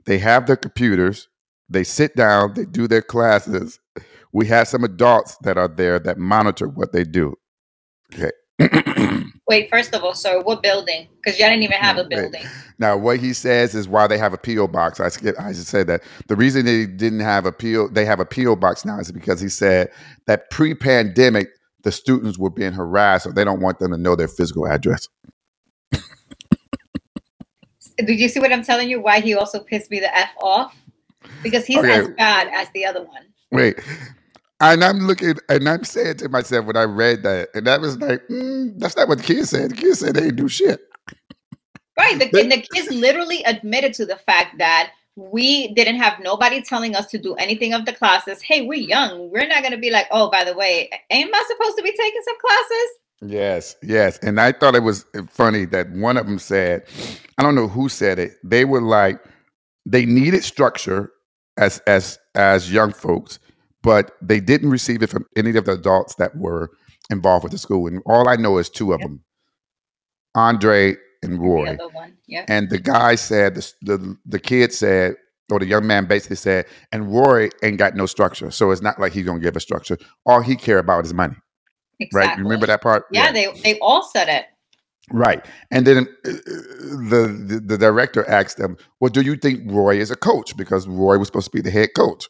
[0.06, 1.30] they have their computers,
[1.70, 3.80] they sit down, they do their classes.
[4.34, 7.36] We have some adults that are there that monitor what they do.
[8.14, 8.32] Okay.
[9.48, 11.08] Wait, first of all, sir, what building?
[11.18, 12.46] Because y'all didn't even have a building.
[12.80, 15.00] Now, what he says is why they have a PO box.
[15.00, 18.20] I skip, I just said that the reason they didn't have a PO, they have
[18.20, 19.92] a PO box now is because he said
[20.28, 21.50] that pre-pandemic
[21.84, 25.08] the students were being harassed, so they don't want them to know their physical address.
[27.98, 29.02] did you see what I'm telling you?
[29.02, 30.76] Why he also pissed me the f off?
[31.42, 31.92] Because he's Okay.
[31.92, 33.24] as bad as the other one.
[33.52, 33.80] Wait.
[34.60, 37.98] And I'm looking and I'm saying to myself when I read that, and that was
[38.00, 39.72] like, mm, that's not what the kids said.
[39.72, 40.82] The kids said they didn't do shit.
[41.98, 42.18] Right.
[42.18, 46.96] The, and the kids literally admitted to the fact that we didn't have nobody telling
[46.96, 48.42] us to do anything of the classes.
[48.42, 49.30] Hey, we're young.
[49.30, 51.92] We're not going to be like, oh, by the way, am I supposed to be
[51.92, 52.90] taking some classes?
[53.26, 54.18] Yes, yes.
[54.20, 56.84] And I thought it was funny that one of them said,
[57.38, 58.34] I don't know who said it.
[58.44, 59.24] They were like,
[59.86, 61.12] they needed structure
[61.58, 63.40] as as as young folks,
[63.84, 66.72] but they didn't receive it from any of the adults that were
[67.12, 67.88] involved with the school.
[67.88, 69.10] And all I know is two of Yep.
[69.10, 69.24] them,
[70.36, 71.78] Andre and The Roy.
[71.94, 72.18] one.
[72.28, 72.46] Yeah.
[72.48, 75.16] And the guy said, the, the the kid said,
[75.52, 79.00] or the young man basically said, and Roy ain't got no structure, so it's not
[79.00, 79.98] like he's gonna give a structure.
[80.26, 81.36] All he care about is money,
[82.00, 82.30] Exactly.
[82.30, 82.38] right?
[82.38, 83.06] You remember that part?
[83.12, 84.46] Yeah, they they all said it.
[85.12, 85.46] Right.
[85.72, 90.12] And then uh, the, the the director asked them, "Well, do you think Roy is
[90.12, 90.56] a coach?
[90.58, 92.28] Because Roy was supposed to be the head coach."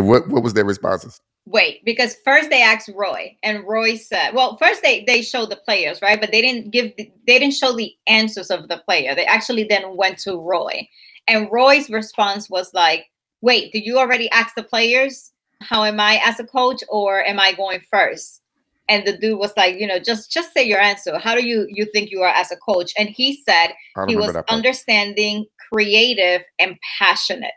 [0.00, 1.20] What what was their responses?
[1.44, 5.56] Wait, because first they asked Roy, and Roy said, "Well, first they they showed the
[5.56, 6.20] players, right?
[6.20, 9.14] But they didn't give the, they didn't show the answers of the player.
[9.14, 10.88] They actually then went to Roy,
[11.26, 13.06] and Roy's response was like,
[13.40, 17.40] "Wait, did you already ask the players how am I as a coach, or am
[17.40, 18.40] I going first?
[18.88, 21.18] And the dude was like, "You know, just just say your answer.
[21.18, 23.74] How do you you think you are as a coach?" And he said,
[24.06, 27.52] he was understanding, creative, and passionate.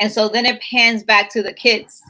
[0.00, 2.02] And so then it pans back to the kids,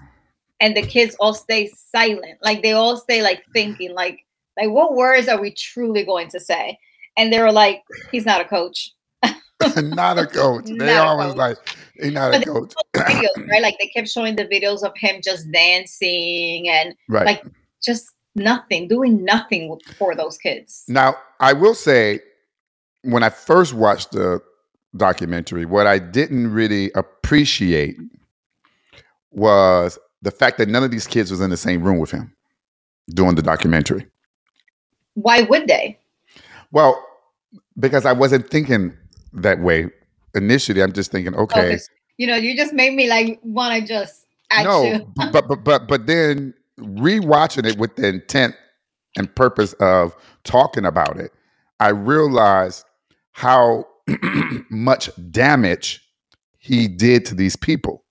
[0.61, 4.25] and the kids all stay silent, like they all stay like thinking, like
[4.57, 6.79] like what words are we truly going to say?
[7.17, 8.93] And they were like, "He's not a coach."
[9.77, 10.65] not a coach.
[10.67, 11.37] They Not always coach.
[11.37, 11.57] like,
[11.95, 12.75] he's not But a coach.
[12.95, 13.63] Videos, right?
[13.63, 17.25] Like they kept showing the videos of him just dancing and right.
[17.27, 17.43] like
[17.83, 20.85] just nothing, doing nothing for those kids.
[20.89, 22.21] Now, I will say,
[23.03, 24.43] when I first watched the
[24.97, 27.97] documentary, what I didn't really appreciate
[29.31, 32.35] was the fact that none of these kids was in the same room with him
[33.11, 34.07] doing the documentary.
[35.15, 35.99] Why would they?
[36.73, 37.03] Well,
[37.79, 38.97] because I wasn't thinking
[39.33, 39.89] that way
[40.35, 40.83] initially.
[40.83, 41.79] I'm just thinking, okay, Okay.
[42.19, 44.27] You know, you just made me like want to just
[44.63, 45.13] no, you.
[45.17, 48.55] but but but but then rewatching it with the intent
[49.19, 51.33] and purpose of talking about it,
[51.81, 52.85] I realized
[53.33, 53.87] how
[54.71, 56.03] much damage
[56.59, 58.03] he did to these people.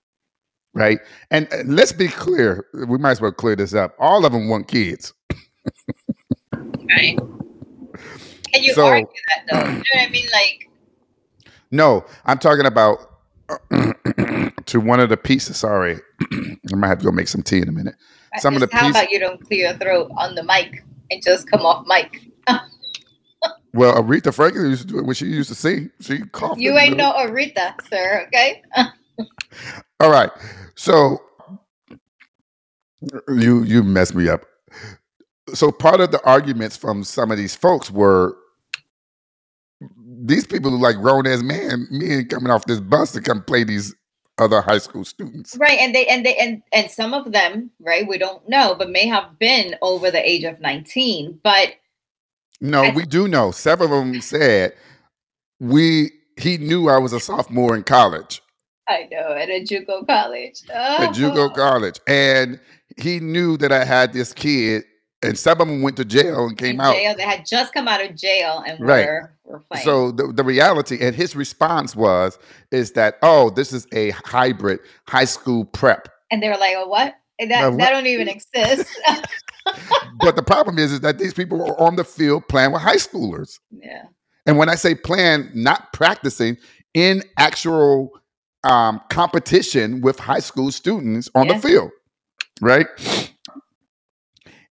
[0.74, 0.98] Right,
[1.30, 2.66] and let's be clear.
[2.74, 3.94] We might as well clear this up.
[3.98, 5.14] All of them want kids.
[6.52, 7.18] Right.
[8.52, 9.70] Can you So- argue that though?
[9.70, 10.26] You know what I mean?
[10.34, 10.68] Like,
[11.70, 12.98] No, I'm talking about
[14.66, 15.56] to one of the pieces.
[15.56, 15.98] Sorry,
[16.32, 17.94] I might have to go make some tea in a minute.
[18.38, 21.22] Some of the how piece- about you don't clear your throat on the mic and
[21.22, 22.20] just come off mic?
[23.76, 25.90] Well, Aretha Franklin used to do it when she used to sing.
[26.00, 26.58] She coughed.
[26.58, 28.26] You ain't no Aretha, sir.
[28.26, 28.62] Okay.
[30.00, 30.30] All right.
[30.74, 31.20] So
[33.28, 34.46] you you messed me up.
[35.54, 38.36] So part of the arguments from some of these folks were
[40.24, 43.62] these people are like grown as man, men coming off this bus to come play
[43.62, 43.94] these
[44.38, 45.56] other high school students.
[45.56, 48.08] Right, and they and they and and some of them, right?
[48.08, 51.38] We don't know, but may have been over the age of nineteen.
[51.42, 51.74] But
[52.60, 53.50] No, I- we do know.
[53.50, 54.72] Several of them said
[55.60, 58.42] we he knew I was a sophomore in college
[58.88, 60.60] I know at a JUCO college.
[60.72, 62.60] Oh, at JUCO college, and
[62.96, 64.84] he knew that I had this kid,
[65.22, 66.94] and some of them went to jail and came in out.
[66.94, 67.14] jail.
[67.16, 69.04] They had just come out of jail and Right.
[69.06, 69.84] were were playing.
[69.84, 72.38] So the, the reality and his response was
[72.70, 76.08] is that oh this is a hybrid high school prep.
[76.30, 77.14] and they were like, "Oh, what?
[77.40, 78.88] That Now, what- that don't even exist."
[80.20, 82.96] But the problem is is that these people are on the field playing with high
[82.96, 83.58] schoolers.
[83.70, 84.04] yeah.
[84.46, 86.56] And when I say playing, not practicing
[86.94, 88.10] in actual
[88.64, 91.54] um, competition with high school students on Yeah.
[91.54, 91.90] the field,
[92.60, 92.86] right?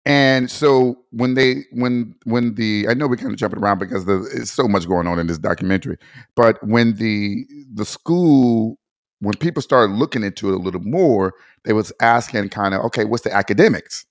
[0.08, 4.06] And so when they when when the I know we're kind of jumping around because
[4.06, 5.98] there's so much going on in this documentary,
[6.36, 8.78] but when the the school
[9.20, 13.04] when people started looking into it a little more, they was asking kind of okay,
[13.06, 14.06] what's the academics?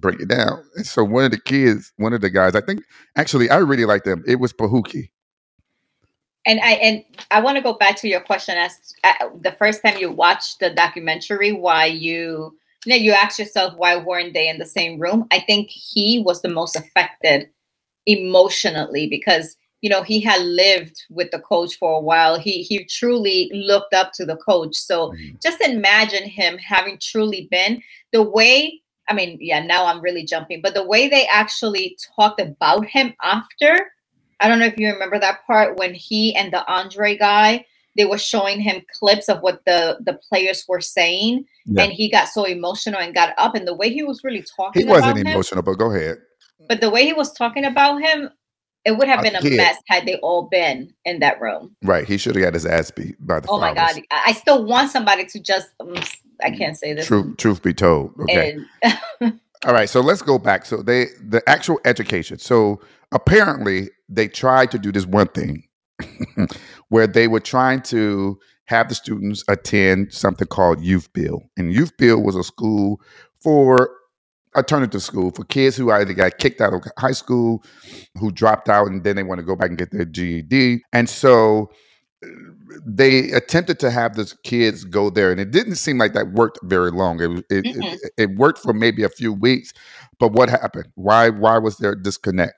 [0.00, 0.64] Break it down.
[0.76, 2.82] And so one of the kids, one of the guys, I think
[3.16, 4.24] actually I really like them.
[4.26, 5.10] It was Pahuki.
[6.46, 9.82] And I and I want to go back to your question as uh, the first
[9.82, 14.48] time you watched the documentary, why you you know you asked yourself why weren't they
[14.48, 15.26] in the same room?
[15.30, 17.50] I think he was the most affected
[18.06, 22.38] emotionally because you know he had lived with the coach for a while.
[22.38, 24.74] He he truly looked up to the coach.
[24.76, 25.42] So Mhm.
[25.42, 27.82] just imagine him having truly been
[28.12, 28.80] the way.
[29.10, 33.12] I mean, yeah, now I'm really jumping, but the way they actually talked about him
[33.22, 33.90] after
[34.42, 38.04] I don't know if you remember that part when he and the Andre guy they
[38.04, 41.82] were showing him clips of what the the players were saying, Yeah.
[41.82, 44.82] and he got so emotional and got up, and the way he was really talking.
[44.84, 46.18] He wasn't about him, emotional, but go ahead.
[46.68, 48.30] but the way he was talking about him,
[48.84, 49.56] it would have been a kid.
[49.56, 51.74] mess had they all been in that room.
[51.82, 52.06] Right.
[52.06, 54.64] He should have got his ass beat by the Oh my god, I I still
[54.64, 55.70] want somebody to just.
[55.80, 55.94] um,
[56.42, 57.06] I mm, can't say this.
[57.06, 58.12] Truth, truth be told.
[58.22, 58.56] Okay.
[58.82, 60.64] And All right, so let's go back.
[60.64, 62.38] So they the actual education.
[62.38, 62.80] So
[63.12, 65.64] apparently they tried to do this one thing
[66.88, 71.42] where they were trying to have the students attend something called YouthBuild.
[71.56, 73.00] And YouthBuild was a school
[73.42, 73.90] for
[74.56, 77.62] alternative school for kids who either got kicked out of high school,
[78.18, 80.82] who dropped out and then they want to go back and get their GED.
[80.92, 81.70] And so
[82.86, 86.58] they attempted to have the kids go there and it didn't seem like that worked
[86.64, 87.20] very long.
[87.20, 87.94] It it, Mm-mm.
[87.94, 89.72] it, it worked for maybe a few weeks,
[90.18, 90.88] but what happened?
[90.94, 92.54] Why why was there a disconnect?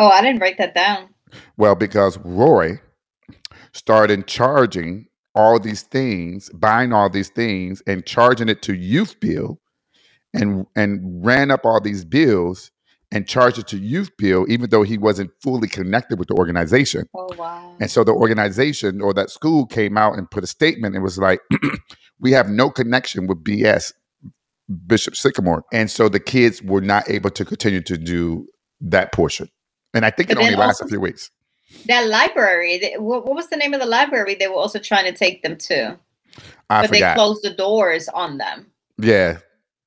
[0.00, 1.10] oh, I didn't write that down.
[1.56, 2.80] Well, because Roy
[3.72, 9.58] started charging all these things, buying all these things, and charging it to YouthBuild,
[10.34, 12.72] and and ran up all these bills
[13.12, 17.06] and charged it to YouthBuild, even though he wasn't fully connected with the organization.
[17.14, 17.74] Oh wow.
[17.80, 21.18] And so the organization or that school came out and put a statement and was
[21.18, 21.40] like,
[22.20, 23.92] we have no connection with BS,
[24.86, 25.64] Bishop Sycamore.
[25.72, 28.46] And so the kids were not able to continue to do
[28.82, 29.48] that portion.
[29.92, 31.30] And I think But it only lasted a few weeks.
[31.86, 32.78] That library.
[32.78, 35.42] they- What, what was the name of the library they were also trying to take
[35.42, 35.98] them to?
[36.68, 37.16] I but they forgot.
[37.16, 38.70] closed the doors on them.
[38.98, 39.38] yeah.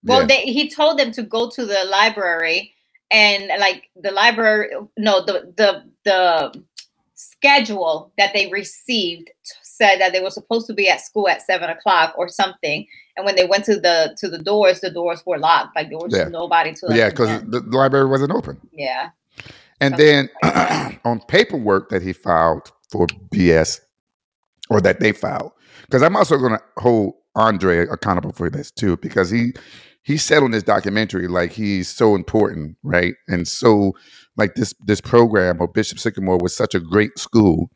[0.05, 0.25] Well, yeah.
[0.27, 2.72] they, he told them to go to the library,
[3.13, 6.63] and like the library, no, the the the
[7.15, 9.29] schedule that they received
[9.61, 12.85] said that they were supposed to be at school at seven o'clock or something.
[13.15, 15.75] And when they went to the to the doors, the doors were locked.
[15.75, 16.27] Like there was Yeah.
[16.29, 18.59] nobody to yeah, because the, library wasn't open.
[18.71, 19.11] yeah.
[19.79, 23.79] And Something then on paperwork that he filed for BS,
[24.69, 25.51] or that they filed,
[25.85, 29.53] because I'm also going to hold Andre accountable for this too, because he
[30.03, 33.15] he said on this documentary like he's so important, right?
[33.27, 33.93] And so
[34.37, 37.71] like this this program or Bishop Sycamore was such a great school.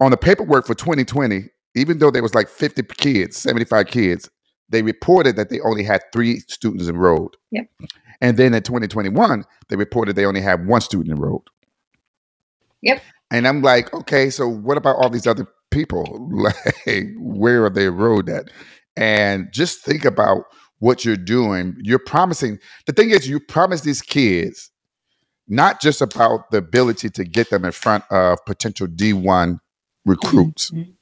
[0.00, 4.30] On the paperwork for 2020, even though there was like 50 kids, 75 kids,
[4.70, 7.36] they reported that they only had three students enrolled.
[7.50, 7.66] Yep.
[8.22, 11.48] And then in 2021, they reported they only had one student enrolled.
[12.82, 13.02] Yep.
[13.30, 16.28] And I'm like, okay, so what about all these other people?
[16.86, 18.50] Like, where are they enrolled at?
[18.96, 20.44] And just think about
[20.80, 21.76] what you're doing.
[21.82, 22.58] You're promising.
[22.86, 24.70] The thing is, you promise these kids
[25.48, 29.58] not just about the ability to get them in front of potential D1
[30.04, 30.92] recruits, Mhm.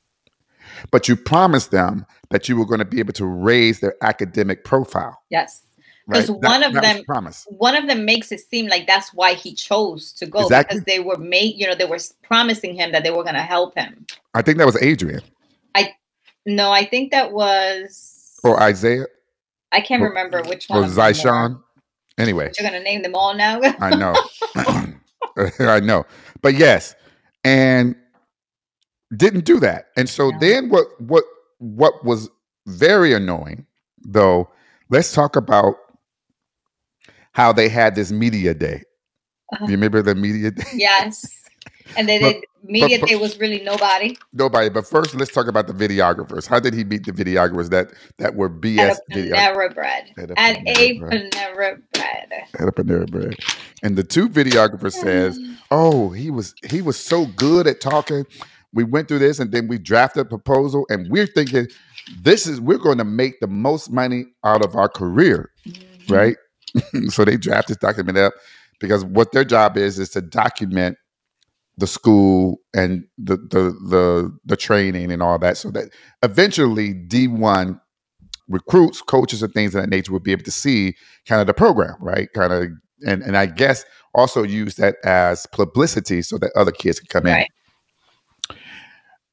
[0.90, 4.64] but you promise them that you were going to be able to raise their academic
[4.64, 5.18] profile.
[5.30, 5.62] Yes.
[6.06, 6.20] Right?
[6.20, 7.46] 'Cause one of that them- promise.
[7.50, 10.76] one of them makes it seem like that's why he chose to go Exactly.
[10.80, 13.42] because they were made you know they were promising him that they were going to
[13.42, 15.20] help him I think that was Adrian
[15.74, 15.94] I
[16.46, 19.04] no i think that was or Isaiah
[19.72, 21.12] i can't remember which one or of them were.
[21.12, 21.62] Zyshawn.
[22.18, 24.14] Anyway, you're going to name them all now I know.
[25.60, 26.04] I know.
[26.42, 26.94] But yes,
[27.44, 27.94] and
[29.16, 29.86] didn't do that.
[29.96, 30.38] And so No.
[30.40, 31.24] then what what
[31.58, 32.28] what was
[32.66, 33.66] very annoying
[34.04, 34.50] though,
[34.90, 35.76] let's talk about
[37.32, 38.82] how they had this media day.
[39.52, 39.64] Uh-huh.
[39.66, 40.64] You remember the media day?
[40.74, 41.24] yes
[41.96, 42.36] and then But-
[42.66, 44.68] the media but- day was really nobody Nobody.
[44.68, 46.46] But first let's talk about the videographers.
[46.46, 50.12] How did he beat the videographers that that were BS at a video Panera bread
[50.18, 50.30] At
[50.66, 52.22] a Panera Bread.
[52.58, 53.36] At a Panera bread?
[53.82, 55.38] And the two videographers says,
[55.70, 58.26] oh he was he was so good at talking
[58.74, 61.66] we went through this and then we drafted a proposal and we're thinking
[62.22, 66.10] this is we're going to make the most money out of our career Mhm.
[66.10, 66.36] right
[67.10, 68.32] so they draft this document up
[68.80, 70.96] because what their job is is to document
[71.78, 75.90] the school and the the the, the training and all that so that
[76.22, 77.80] eventually d1
[78.48, 80.94] recruits coaches and things of that nature will be able to see
[81.26, 82.68] kind of the program right kind of
[83.06, 87.26] and and i guess also use that as publicity so that other kids can come
[87.26, 87.44] in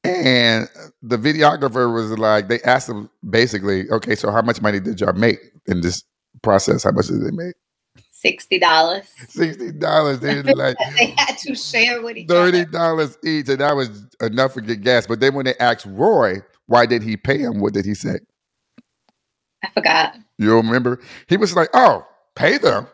[0.06, 0.68] and
[1.02, 5.12] the videographer was like, they asked him basically, okay, so how much money did y'all
[5.12, 6.04] make in this
[6.42, 6.84] process?
[6.84, 7.54] How much did they make?
[8.18, 9.04] Sixty dollars.
[9.28, 10.18] Sixty dollars.
[10.20, 12.70] They like They had to share with each thirty other.
[12.70, 15.06] dollars each, and that was enough to get gas.
[15.06, 17.60] But then when they asked Roy, why did he pay him?
[17.60, 18.20] What did he say?
[19.62, 20.16] I forgot.
[20.38, 21.00] You remember?
[21.28, 22.86] He was like, "Oh, pay them.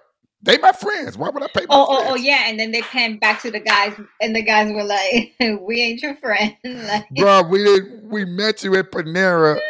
[0.42, 1.16] They my friends.
[1.16, 2.48] Why would I pay Oh, oh, oh, yeah.
[2.48, 6.02] And then they panned back to the guys, and the guys were like, "We ain't
[6.02, 9.60] your friend." like, Bro, we did, we met you at Panera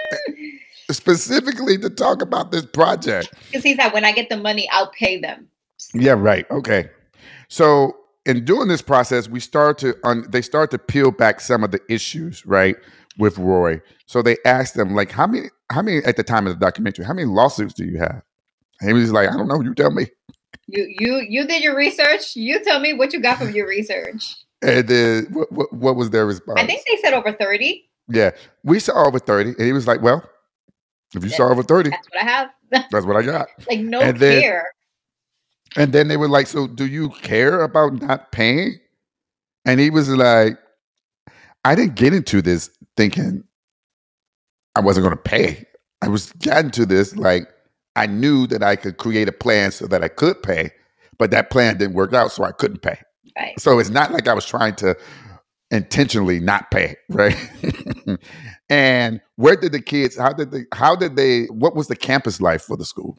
[0.91, 3.33] specifically to talk about this project.
[3.47, 5.49] because he's like, "When I get the money, I'll pay them."
[5.95, 6.49] Yeah, right.
[6.51, 6.91] Okay.
[7.49, 11.64] So in doing this process, we start to un, they start to peel back some
[11.64, 12.76] of the issues, right,
[13.18, 13.80] with Roy.
[14.07, 17.05] So they asked them like, how many, how many at the time of the documentary,
[17.05, 18.22] how many lawsuits do you have?
[18.80, 20.07] And he was like, I don't know, you tell me.
[20.66, 22.37] You you you did your research.
[22.37, 24.37] You tell me what you got from your research.
[24.62, 26.61] And then what, what, what was their response?
[26.61, 27.91] I think they said over thirty.
[28.09, 28.30] Yeah,
[28.62, 30.22] we saw over thirty, and he was like, "Well,
[31.14, 32.50] if you saw over thirty, That's what I have.
[32.90, 34.72] that's what I got." like no And then- care.
[35.74, 38.78] And then they were like, "So do you care about not paying?"
[39.64, 40.58] And he was like,
[41.64, 43.42] "I didn't get into this thinking
[44.76, 45.64] I wasn't going to pay.
[46.02, 47.48] I was getting to this like
[47.96, 50.70] I knew that I could create a plan so that I could pay,
[51.18, 52.98] but that plan didn't work out, so I couldn't pay.
[53.38, 53.58] Right.
[53.58, 54.94] So it's not like I was trying to
[55.72, 57.36] intentionally not pay, right?
[58.70, 60.16] and where did the kids?
[60.16, 60.64] How did they?
[60.72, 61.44] How did they?
[61.46, 63.16] What was the campus life for the school?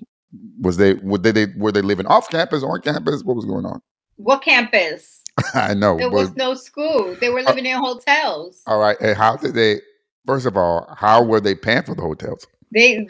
[0.62, 3.24] Was they were they, they were they living off campus, on campus?
[3.24, 3.82] What was going on?
[4.16, 5.24] What campus?
[5.54, 5.98] I know.
[5.98, 7.16] There but- was no school.
[7.20, 8.62] They were uh, living in hotels.
[8.68, 8.98] all right.
[9.02, 9.82] And how did they?
[10.26, 12.48] First of all, how were they paying for the hotels?
[12.72, 13.08] They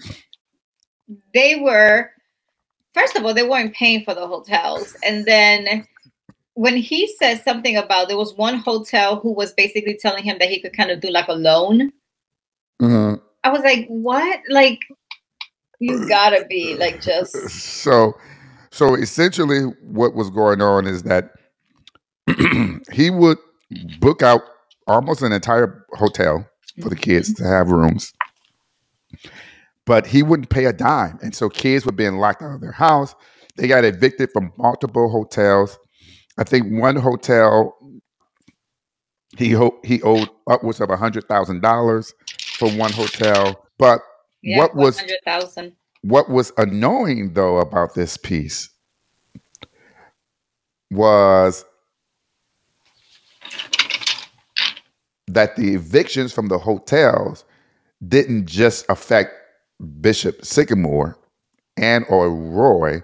[1.34, 2.10] they were
[2.94, 4.96] first of all, they weren't paying for the hotels.
[5.04, 5.86] And then
[6.56, 10.50] when he said something about there was one hotel who was basically telling him that
[10.50, 11.92] he could kind of do like a loan.
[12.82, 13.22] Mhm.
[13.44, 14.40] I was like, what?
[14.50, 14.80] Like,
[15.80, 18.14] you gotta be like just So,
[18.72, 21.32] so essentially, what was going on is that
[22.92, 23.38] he would
[24.00, 24.42] book out
[24.88, 26.48] almost an entire hotel
[26.82, 28.14] for the kids to have rooms,
[29.86, 32.72] but he wouldn't pay a dime, and so kids were being locked out of their
[32.72, 33.14] house.
[33.58, 35.78] They got evicted from multiple hotels.
[36.38, 37.78] I think one hotel
[39.38, 42.14] he ho- he owed upwards of a hundred thousand dollars
[42.58, 44.02] for one hotel, but
[44.42, 44.98] yeah, What was-
[46.02, 48.70] what was annoying though about this piece
[50.92, 51.66] was
[55.28, 57.46] that the evictions from the hotels
[58.08, 59.32] didn't just affect
[60.02, 61.18] Bishop Sycamore
[61.78, 63.02] and or Roy.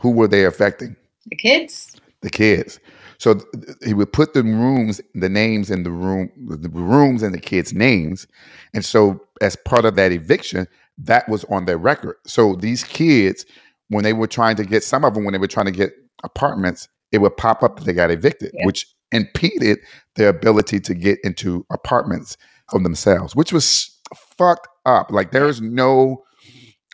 [0.00, 0.96] Who were they affecting?
[1.26, 1.97] The kids?
[2.22, 2.80] The kids.
[3.18, 7.34] So th- he would put the rooms, the names in the room, the rooms and
[7.34, 8.26] the kids' names.
[8.74, 10.66] And so as part of that eviction,
[10.98, 12.16] that was on their record.
[12.26, 13.44] So these kids,
[13.88, 15.92] when they were trying to get some of them, when they were trying to get
[16.24, 18.66] apartments, it would pop up that they got evicted, Yeah.
[18.66, 19.78] which impeded
[20.16, 22.36] their ability to get into apartments
[22.70, 23.98] for themselves, which was
[24.36, 25.10] fucked up.
[25.10, 26.22] Like there's no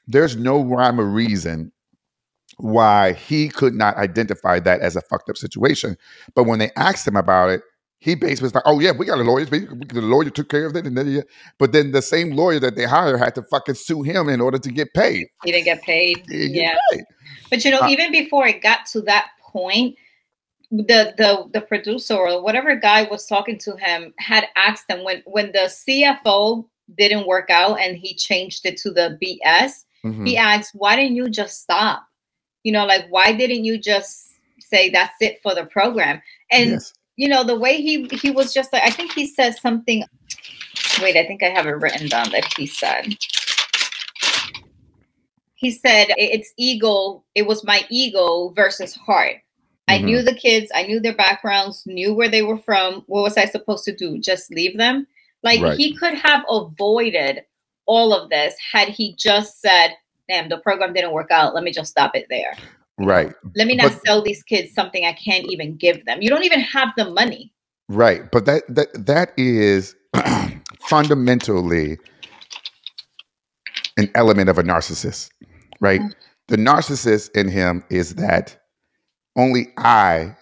[0.06, 1.72] there's no rhyme or reason
[2.58, 5.96] why he could not identify that as a fucked up situation.
[6.34, 7.62] But when they asked him about it,
[8.00, 9.46] he basically was like, "Oh yeah, we got a lawyer.
[9.50, 11.22] We- The lawyer took care of it." And then,
[11.58, 14.58] but then the same lawyer that they hired had to fucking sue him in order
[14.58, 15.26] to get paid.
[15.44, 16.22] He didn't get paid.
[16.26, 16.72] Didn't Yeah.
[16.72, 17.04] get paid.
[17.50, 19.96] But you know, Uh, even before it got to that point,
[20.70, 25.22] the the the producer or whatever guy was talking to him had asked him when
[25.26, 29.84] when the CFO didn't work out and he changed it to the BS.
[30.04, 30.26] Mhm.
[30.26, 32.04] He asked, "Why didn't you just stop?
[32.64, 36.92] You know, like why didn't you just say that's it for the program?" And Yes.
[37.16, 40.02] you know, the way he he was just like I think he said something.
[41.00, 43.14] Wait, I think I have it written down that he said.
[45.54, 47.24] He said it's ego.
[47.34, 49.36] It was my ego versus heart.
[49.88, 50.04] I Mhm.
[50.04, 50.70] knew the kids.
[50.74, 51.84] I knew their backgrounds.
[51.86, 53.02] Knew where they were from.
[53.06, 54.18] What was I supposed to do?
[54.18, 55.06] Just leave them?
[55.42, 55.76] Like Right.
[55.78, 57.44] he could have avoided
[57.86, 59.94] all of this had he just said,
[60.28, 61.54] "Damn, the program didn't work out.
[61.54, 62.56] Let me just stop it there."
[62.98, 63.32] Right.
[63.56, 66.22] Let me not But- sell these kids something I can't even give them.
[66.22, 67.52] You don't even have the money.
[67.88, 68.30] Right.
[68.30, 69.94] But that that that is
[70.88, 71.98] fundamentally
[73.96, 75.30] an element of a narcissist,
[75.80, 76.00] right?
[76.00, 76.12] Mm.
[76.48, 78.56] The narcissist in him is that
[79.36, 80.36] only I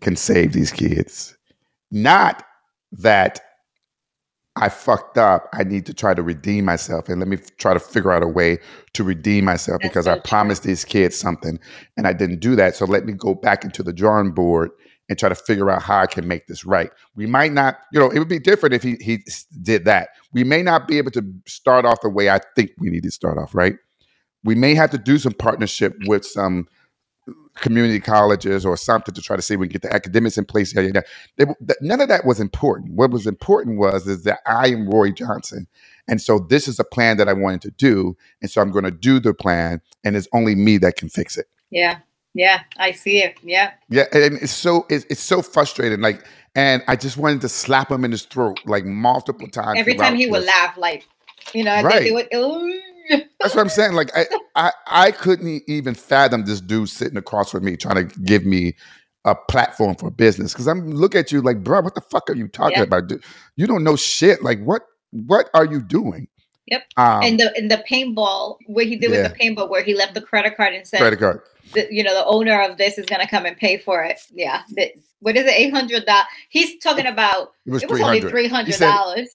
[0.00, 1.36] can save these kids.
[1.90, 2.44] Not
[2.92, 3.40] that
[4.60, 5.48] I fucked up.
[5.52, 8.22] I need to try to redeem myself and let me f- try to figure out
[8.22, 8.58] a way
[8.94, 10.22] to redeem myself That's because so I true.
[10.24, 11.58] promised these kids something
[11.96, 12.76] and I didn't do that.
[12.76, 14.70] So let me go back into the drawing board
[15.08, 16.90] and try to figure out how I can make this right.
[17.14, 19.24] We might not, you know, it would be different if he he
[19.62, 20.10] did that.
[20.32, 23.10] We may not be able to start off the way I think we need to
[23.10, 23.76] start off, right?
[24.44, 26.68] We may have to do some partnership with some
[27.56, 30.44] community colleges or something to try to see if we can get the academics in
[30.44, 30.74] place.
[30.74, 31.00] Yeah, yeah, yeah.
[31.36, 32.92] They, th- none of that was important.
[32.92, 35.66] What was important was is that I am Roy Johnson,
[36.06, 38.84] and so this is a plan that I wanted to do, and so I'm going
[38.84, 41.46] to do the plan, and it's only me that can fix it.
[41.70, 41.98] Yeah.
[42.34, 42.60] Yeah.
[42.78, 43.38] I see it.
[43.42, 43.72] Yeah.
[43.88, 46.00] Yeah, and it's so it's, it's so frustrating.
[46.00, 46.24] Like,
[46.54, 49.78] and I just wanted to slap him in his throat like multiple times.
[49.78, 51.06] Every time he would laugh, like,
[51.54, 52.12] you know, I Right.
[52.12, 52.28] would.
[53.08, 53.92] That's what I'm saying.
[53.94, 58.20] Like, I, I I couldn't even fathom this dude sitting across from me trying to
[58.20, 58.74] give me
[59.24, 60.52] a platform for business.
[60.52, 62.84] Because I'm look at you like, bro, what the fuck are you talking Yeah.
[62.84, 63.08] about?
[63.08, 63.22] Dude,
[63.56, 64.42] You don't know shit.
[64.42, 66.28] Like, what what are you doing?
[66.66, 66.82] Yep.
[66.98, 69.22] Um, and the in the paintball, what he did Yeah.
[69.22, 71.40] with the paintball, where he left the credit card and said, credit card.
[71.72, 74.20] the, you know, the owner of this is gonna come and pay for it.
[74.32, 74.62] Yeah.
[74.74, 75.54] The- what is it?
[75.56, 76.26] Eight hundred dollars.
[76.48, 77.50] He's talking about.
[77.66, 79.28] It was It was only three hundred dollars.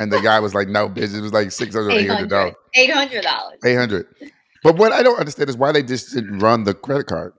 [0.00, 2.54] And the guy was like, no, bitch, it was like six hundred, eight hundred dollars.
[2.74, 3.58] Eight hundred dollars.
[3.64, 4.06] Eight hundred.
[4.62, 7.34] But what I don't understand is why they just didn't run the credit card.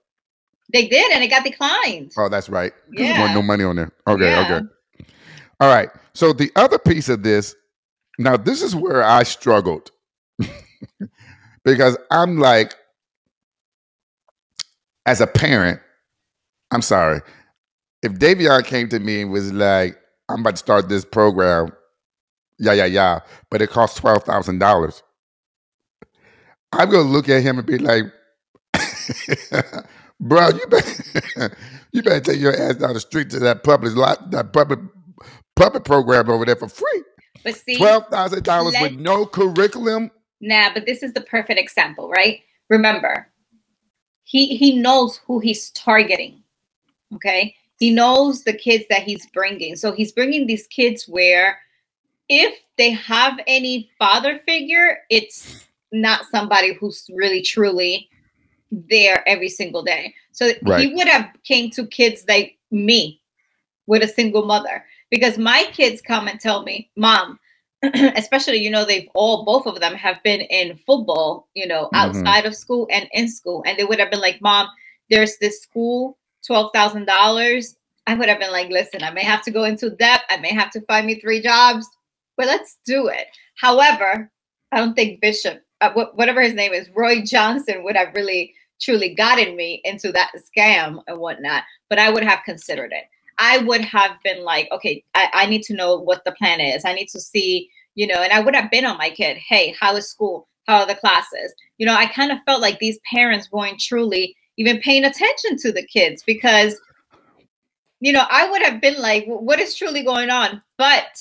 [0.72, 2.12] They did, and it got declined.
[2.18, 2.72] Oh, that's right.
[2.91, 3.34] Yeah.
[3.34, 3.91] no money on there.
[4.07, 4.45] Okay, Yeah.
[4.45, 4.68] okay.
[5.59, 5.89] All right.
[6.14, 7.55] So the other piece of this,
[8.20, 9.89] now this is where I struggled.
[11.64, 12.76] because I'm like,
[15.05, 15.80] as a parent,
[16.72, 17.22] I'm sorry.
[18.03, 19.97] If Davion came to me and was like,
[20.30, 21.72] I'm about to start this program,
[22.62, 25.01] yeah, yeah, yeah, but it costs twelve thousand dollars.
[26.72, 28.05] I'm gonna look at him and be like,
[30.20, 31.57] bro, you better
[31.91, 34.80] you better take your ass down the street to that public lot, that public
[35.55, 37.03] puppet program over there for free.
[37.43, 40.12] But see, Twelve thousand dollars with no curriculum.
[40.39, 42.41] Nah, but this is the perfect example, right?
[42.70, 43.28] Remember,
[44.24, 46.43] he he knows who he's targeting.
[47.16, 49.76] Okay, he knows the kids that he's bringing.
[49.76, 51.57] So he's bringing these kids where,
[52.32, 58.10] if they have any father figure, it's not somebody who's really truly
[58.72, 60.16] there every single day.
[60.32, 60.88] So Right.
[60.88, 63.22] he would have came to kids like me
[63.86, 67.38] with a single mother because my kids come and tell me, "Mom,
[68.16, 71.96] especially you know they've all both of them have been in football you know Mhm.
[71.96, 74.68] outside of school and in school and they would have been like mom
[75.10, 76.16] there's this school
[76.48, 77.76] $12000
[78.06, 80.54] i would have been like listen i may have to go into debt i may
[80.54, 81.88] have to find me three jobs
[82.42, 84.32] but let's do it however
[84.72, 88.54] i don't think bishop uh, wh- whatever his name is roy johnson would have really
[88.82, 93.04] truly gotten me into that scam and whatnot but i would have considered it
[93.42, 96.86] I would have been like, okay, I, I need to know what the plan is.
[96.86, 99.36] I need to see, you know, and I would have been on my kid.
[99.36, 100.48] Hey, how is school?
[100.68, 101.54] How are the classes?
[101.80, 105.72] You know, I kind of felt like these parents weren't truly even paying attention to
[105.72, 106.80] the kids because,
[108.00, 110.62] you know, I would have been like, what is truly going on?
[110.78, 111.20] But,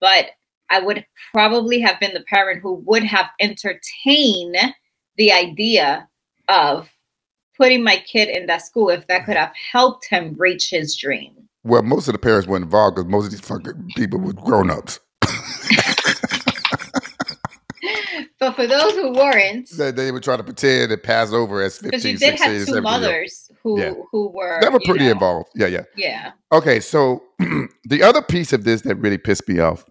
[0.00, 0.30] but
[0.70, 4.56] I would probably have been the parent who would have entertained
[5.16, 6.08] the idea
[6.48, 6.90] of
[7.56, 11.32] putting my kid in that school if that could have helped him reach his dream.
[11.64, 14.70] Well, most of the parents weren't involved because most of these fucking people were grown
[14.70, 14.98] ups.
[18.38, 21.76] But for those who weren't, They, they were trying to pretend and pass over as
[21.76, 23.92] 15, because you 16, did have 17 two mothers who Yeah.
[24.10, 25.50] who were They were you pretty know, involved.
[25.54, 25.82] Yeah, yeah.
[25.94, 27.22] Yeah, Okay, so
[27.84, 29.84] the other piece of this that really pissed me off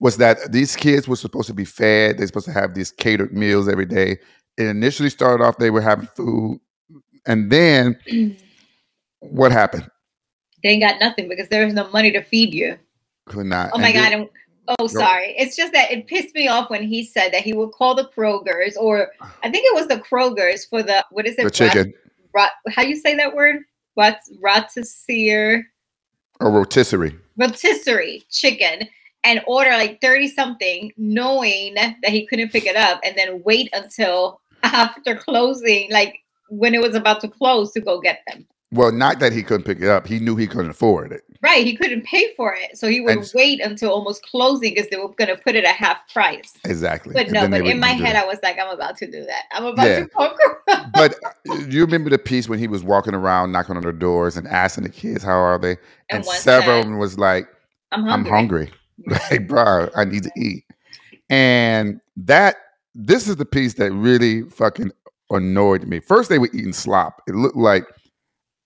[0.00, 2.18] was that these kids were supposed to be fed.
[2.18, 4.18] They're supposed to have these catered meals every day.
[4.56, 6.60] It initially started off they were having food,
[7.26, 7.98] and then
[9.20, 9.88] what happened?
[10.62, 12.78] They ain't got nothing because there is no money to feed you.
[13.26, 13.70] Could not.
[13.72, 14.76] Oh my and god!
[14.78, 15.34] oh, sorry.
[15.38, 18.10] It's just that it pissed me off when he said that he would call the
[18.16, 21.44] Krogers, or I think it was the Krogers for the what is it?
[21.44, 21.94] the chicken
[22.34, 23.62] Rat, rat, how you say that word?
[23.94, 25.64] What rotisserie?
[26.40, 27.16] or rotisserie.
[27.36, 28.88] rotisserie chicken
[29.24, 33.68] and order like 30 something knowing that he couldn't pick it up and then wait
[33.72, 36.18] until after closing like
[36.50, 39.64] when it was about to close to go get them Well, not that he couldn't
[39.64, 40.06] pick it up.
[40.06, 41.22] He knew he couldn't afford it.
[41.42, 44.88] right he couldn't pay for it so he would And- wait until almost closing because
[44.90, 47.12] they were going to put it at half price Exactly.
[47.14, 48.24] but no but in my head that.
[48.24, 50.00] i was like i'm about to do that i'm about Yeah.
[50.00, 50.62] to poker
[50.94, 51.14] but
[51.50, 54.48] uh, you remember the piece when he was walking around knocking on their doors and
[54.48, 55.76] asking the kids how are they
[56.10, 57.46] and, and several of them was like
[57.92, 58.72] i'm i'm hungry, hungry
[59.06, 60.64] like bro i need to eat.
[61.30, 62.56] And that
[62.94, 64.90] this is the piece that really fucking
[65.30, 66.00] annoyed me.
[66.00, 67.20] First they were eating slop.
[67.28, 67.84] It looked like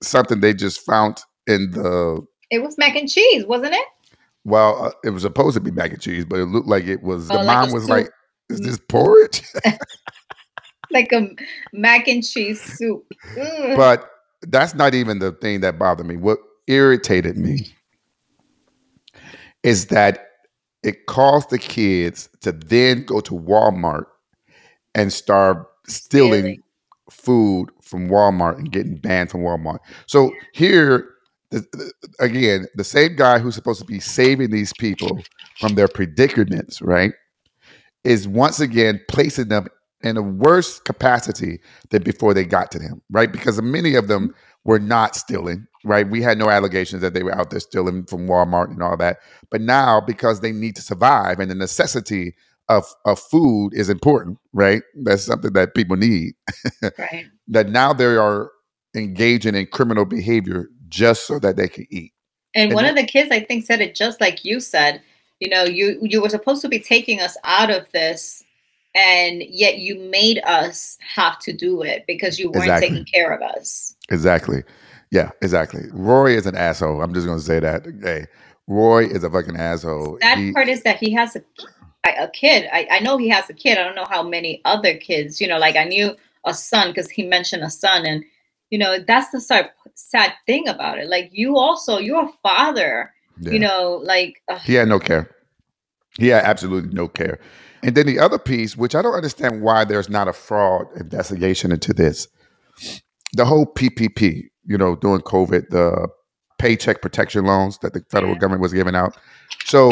[0.03, 3.87] something they just found in the it was mac and cheese wasn't it?
[4.45, 7.03] Well uh, it was supposed to be mac and cheese but it looked like it
[7.03, 7.91] was the Oh, like mom was soup.
[7.91, 8.11] like
[8.49, 9.43] is this porridge?
[10.91, 11.27] Like a
[11.73, 13.05] mac and cheese soup.
[13.35, 14.11] But
[14.43, 16.17] that's not even the thing that bothered me.
[16.17, 17.75] What irritated me
[19.63, 20.29] is that
[20.83, 24.05] it caused the kids to then go to Walmart
[24.95, 26.63] and start stealing Stealing.
[27.11, 29.79] food from Walmart and getting banned from Walmart.
[30.07, 31.09] So here,
[31.51, 35.23] the, the- again, the same guy who's supposed to be saving these people
[35.61, 37.13] from their predicaments, right,
[38.05, 39.69] is once again placing them
[40.03, 41.61] in a worse capacity
[41.91, 43.33] than before they got to them, right?
[43.33, 44.35] Because many of them
[44.65, 46.09] were not stealing, right?
[46.09, 49.19] We had no allegations that they were out there stealing from Walmart and all that.
[49.51, 52.35] But now, because they need to survive and the necessity
[52.69, 54.83] of, of food is important, right?
[55.03, 56.35] That's something that people need.
[56.99, 58.51] right That now they are
[58.95, 62.13] engaging in criminal behavior just so that they can eat.
[62.55, 65.03] And, And one that- of the kids, I think, said it just like you said.
[65.41, 68.45] You know, you you were supposed to be taking us out of this,
[68.95, 72.89] and yet you made us have to do it because you weren't Exactly.
[72.91, 73.97] taking care of us.
[74.09, 74.63] Exactly.
[75.13, 75.83] Yeah, exactly.
[75.93, 77.03] Roy is an asshole.
[77.03, 77.85] I'm just gonna say that.
[78.03, 78.25] Hey,
[78.67, 80.17] Roy is a fucking asshole.
[80.23, 81.43] That He- part is that he has a
[82.05, 82.69] a kid.
[82.73, 83.79] I, I know he has a kid.
[83.79, 85.41] I don't know how many other kids.
[85.41, 88.25] You know, like I knew a son because he mentioned a son, and
[88.71, 91.09] you know that's the sad sad thing about it.
[91.09, 93.13] Like you also, you're a father.
[93.41, 93.53] yeah.
[93.53, 95.31] You know, like ugh, He had no care.
[96.19, 97.39] He had absolutely no care.
[97.83, 101.71] And then the other piece, which I don't understand why there's not a fraud investigation
[101.73, 102.29] into this,
[103.35, 106.09] the whole PPP, you know, during COVID, the
[106.59, 109.17] paycheck protection loans that the federal government was giving out.
[109.65, 109.91] So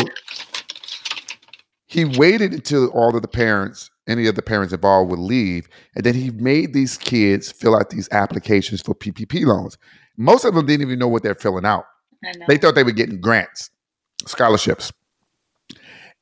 [1.86, 6.04] he waited until all of the parents, any of the parents involved would leave, and
[6.04, 9.76] then he made these kids fill out these applications for PPP loans.
[10.16, 11.84] Most of them didn't even know what they're filling out.
[12.46, 13.70] They thought they were getting grants,
[14.26, 14.92] scholarships.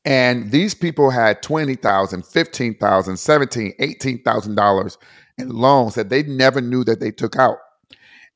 [0.05, 4.97] And these people had $20,000, $15,000, $17,000, $18,000
[5.37, 7.59] in loans that they never knew that they took out.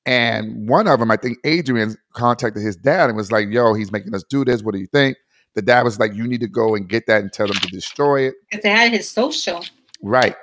[0.05, 3.93] And one of them, I think Adrian contacted his dad and was like, yo, he's
[3.93, 4.63] making us do this.
[4.63, 5.17] What do you think?
[5.55, 7.69] The dad was like, you need to go and get that and tell them to
[7.69, 8.35] destroy it.
[8.51, 9.65] because they had his social.
[10.03, 10.35] Right.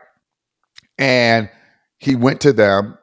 [0.97, 1.49] And
[1.97, 2.97] he went to them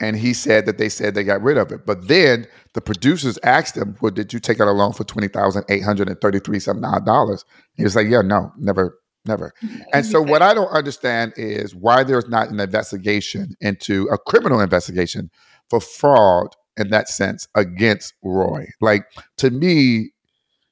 [0.00, 1.86] and he said that they said they got rid of it.
[1.86, 5.28] But then the producers asked him, Well, did you take out a loan for twenty
[5.28, 7.44] thousand eight hundred and thirty-three some odd dollars?
[7.74, 9.52] He was like, Yeah, no, never, never.
[9.62, 9.80] Mm-hmm.
[9.92, 14.60] And so what I don't understand is why there's not an investigation into a criminal
[14.60, 15.30] investigation
[15.70, 18.66] for fraud in that sense against Roy.
[18.80, 19.04] Like
[19.38, 20.10] to me,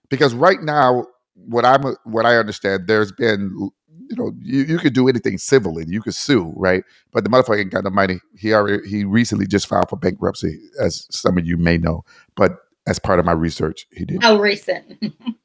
[0.09, 3.71] because right now, what I'm what I understand, there's been
[4.13, 5.85] you know, you, you could do anything civilly.
[5.89, 6.85] You could sue, right?
[7.13, 8.21] But the motherfucker ain't got the money.
[8.37, 12.05] He already he recently just filed for bankruptcy, as some of you may know.
[12.37, 15.03] But as part of my research, he did How recent?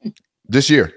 [0.48, 0.92] this year.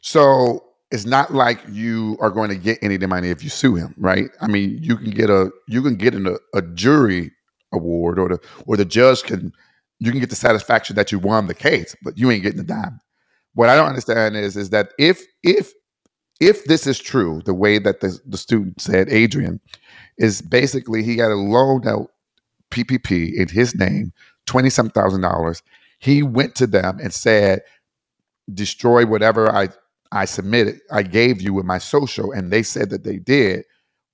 [0.00, 3.50] So it's not like you are going to get any of the money if you
[3.50, 4.30] sue him, right?
[4.40, 7.30] I mean, you can get a you can get in a, a jury
[7.72, 9.52] award or the or the judge can
[9.98, 12.64] you can get the satisfaction that you won the case, but you ain't getting a
[12.64, 13.00] dime.
[13.54, 15.72] What I don't understand is is that if if
[16.40, 19.60] if this is true, the way that the, the student said, Adrian,
[20.18, 22.10] is basically he got a loan out
[22.70, 24.12] PPP in his name,
[24.46, 25.62] twenty some thousand dollars.
[26.00, 27.62] He went to them and said,
[28.54, 29.68] destroy whatever I
[30.12, 33.64] I submitted, I gave you with my social, and they said that they did.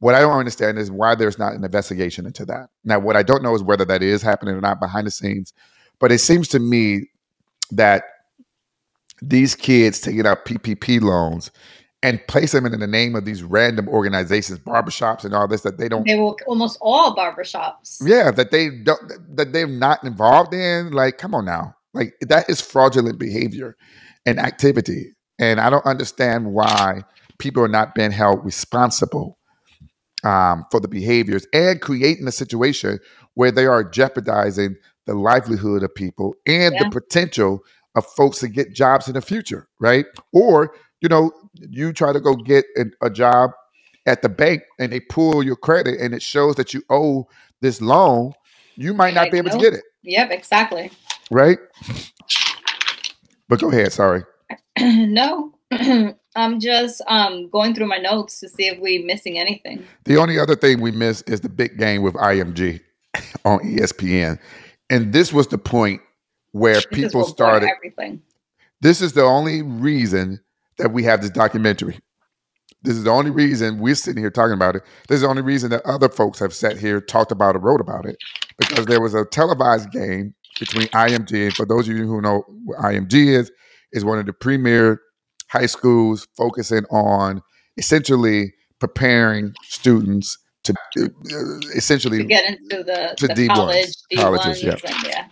[0.03, 2.71] What I don't understand is why there's not an investigation into that.
[2.83, 5.53] Now, what I don't know is whether that is happening or not behind the scenes,
[6.01, 7.09] but it seems to me
[7.71, 8.03] that
[9.23, 11.53] these kids taking out PPP loans
[12.03, 15.79] and place them in the name of these random organizations, barbershops, and all this that
[15.79, 17.99] they don't they were almost all barbershops.
[18.05, 19.01] yeah, that they don't
[19.37, 20.91] that they're not involved in.
[20.91, 21.77] Like, come on now.
[21.95, 23.77] Like that is fraudulent behavior
[24.27, 25.13] and activity.
[25.39, 27.05] And I don't understand why
[27.39, 29.39] people are not being held responsible
[30.25, 32.99] um, for the behaviors and creating a situation
[33.35, 37.61] where they are jeopardizing the livelihood of people and the potential
[37.95, 40.07] of folks to get jobs in the future, right?
[40.33, 43.51] Or, you know, you try to go get an- a job
[44.07, 47.27] at the bank and they pull your credit and it shows that you owe
[47.61, 48.33] this loan,
[48.77, 50.91] you might not Like, be able to get it, Yep, exactly.
[51.31, 51.59] right?
[53.49, 54.25] But go ahead, sorry.
[54.81, 55.53] no.
[56.35, 59.85] I'm just um going through my notes to see if we're missing anything.
[60.05, 62.81] The only other thing we missed is the big game with IMG
[63.45, 64.39] on ESPN.
[64.91, 66.01] And this was the point
[66.53, 67.69] where This people started.
[67.69, 68.23] everything.
[68.81, 70.41] This is the only reason
[70.79, 71.99] that we have this documentary.
[72.83, 74.83] This is the only reason we're sitting here talking about it.
[75.09, 77.81] This is the only reason that other folks have sat here, talked about it, wrote
[77.81, 78.17] about it,
[78.59, 81.45] because there was a televised game between IMG.
[81.45, 83.53] And for those of you who know what IMG is,
[83.93, 85.01] is one of the premier
[85.53, 87.43] high schools focusing on
[87.77, 91.09] essentially preparing students to uh,
[91.77, 94.77] essentially To get into the, To the D1s, college, D1s, colleges, yeah.
[94.85, 95.27] and yeah.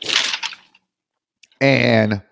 [1.61, 2.23] and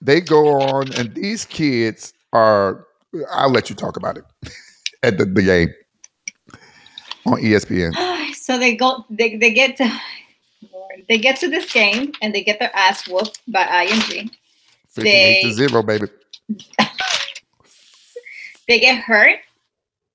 [0.00, 2.86] they go on and these kids are
[3.32, 4.24] i'll let you talk about it
[5.02, 5.68] at the, the game
[7.26, 7.92] on espn
[8.34, 9.84] so they go they, they get to
[10.72, 14.30] Lord, they get to this game and they get their ass whooped by IMG.
[14.90, 16.06] 58 to They- 0 baby
[18.68, 19.40] They get hurt,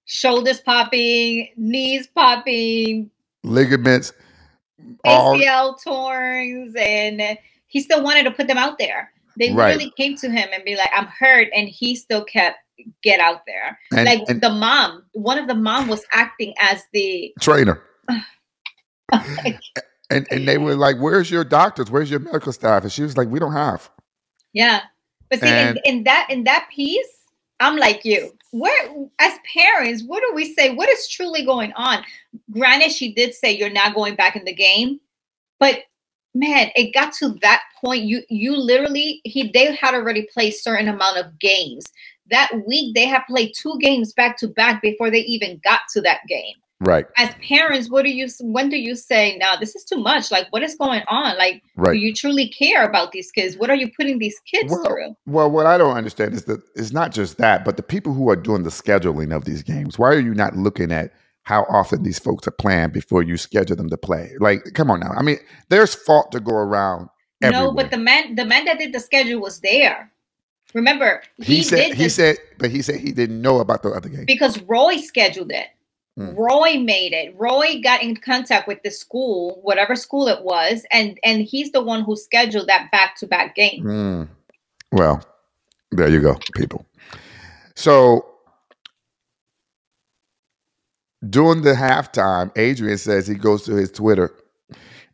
[0.05, 3.09] shoulders popping, knees popping,
[3.43, 4.13] ligaments
[5.03, 7.37] all ACL torns, and
[7.67, 9.11] he still wanted to put them out there.
[9.37, 9.73] They Right.
[9.75, 12.57] literally came to him and be like, "I'm hurt," and he still kept
[13.03, 13.77] get out there.
[13.91, 17.81] and, like and the mom, one of the mom was acting as the trainer
[19.11, 21.89] and and they were like, "Where's your doctors?
[21.91, 23.89] Where's your medical staff?" And she was like, "We don't have."
[24.53, 24.81] Yeah,
[25.29, 27.26] but see, And- in, in that in that piece,
[27.59, 28.33] I'm like you.
[28.51, 28.89] Where,
[29.19, 30.73] as parents, what do we say?
[30.73, 32.03] What is truly going on?
[32.51, 34.99] Granted, she did say you're not going back in the game,
[35.59, 35.79] but
[36.33, 38.03] man, it got to that point.
[38.03, 41.85] You you literally he they had already played certain amount of games.
[42.29, 46.01] That week they had played two games back to back before they even got to
[46.01, 46.55] that game.
[46.80, 50.30] Right, As parents, what do you when do you say, now this is too much?
[50.30, 51.36] Like what is going on?
[51.36, 53.57] Like do you truly care about these kids?
[53.57, 55.15] What are you putting these kids Well, through?
[55.25, 58.30] Well, what I don't understand is that it's not just that, but the people who
[58.30, 59.97] are doing the scheduling of these games.
[59.97, 61.13] Why are you not looking at
[61.43, 64.34] how often these folks are playing before you schedule them to play?
[64.39, 65.13] Like, come on now.
[65.17, 65.38] I mean,
[65.69, 67.09] there's fault to go around.
[67.41, 70.11] No, but the man, the man that did the schedule was there.
[70.73, 73.89] Remember, he, he, said he this said, but he said he didn't know about the
[73.89, 74.25] other game.
[74.25, 75.67] because Roy scheduled it.
[76.18, 76.34] Hmm.
[76.36, 77.36] Roy made it.
[77.38, 81.82] Roy got in contact with the school, whatever school it was, and and he's the
[81.82, 83.84] one who scheduled that back to back game.
[83.84, 84.24] Hmm.
[84.91, 85.24] Well,
[85.91, 86.86] there you go, people.
[87.76, 88.26] So
[91.30, 94.34] during the halftime, Adrian says he goes to his Twitter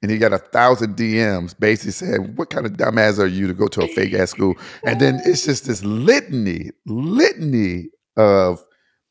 [0.02, 3.54] and he got a thousand DMs basically saying, What kind of dumbass are you to
[3.54, 4.56] go to a fake ass school?
[4.86, 8.64] And then it's just this litany, litany of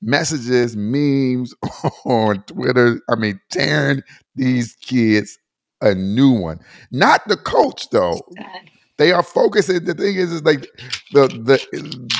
[0.03, 1.55] messages, memes
[2.05, 3.00] on Twitter.
[3.09, 4.03] I mean, tearing
[4.34, 5.38] these kids
[5.80, 6.61] a new one.
[6.90, 8.20] Not the coach, though
[8.98, 9.84] they are focusing.
[9.84, 10.66] The thing is, is like
[11.12, 12.11] the the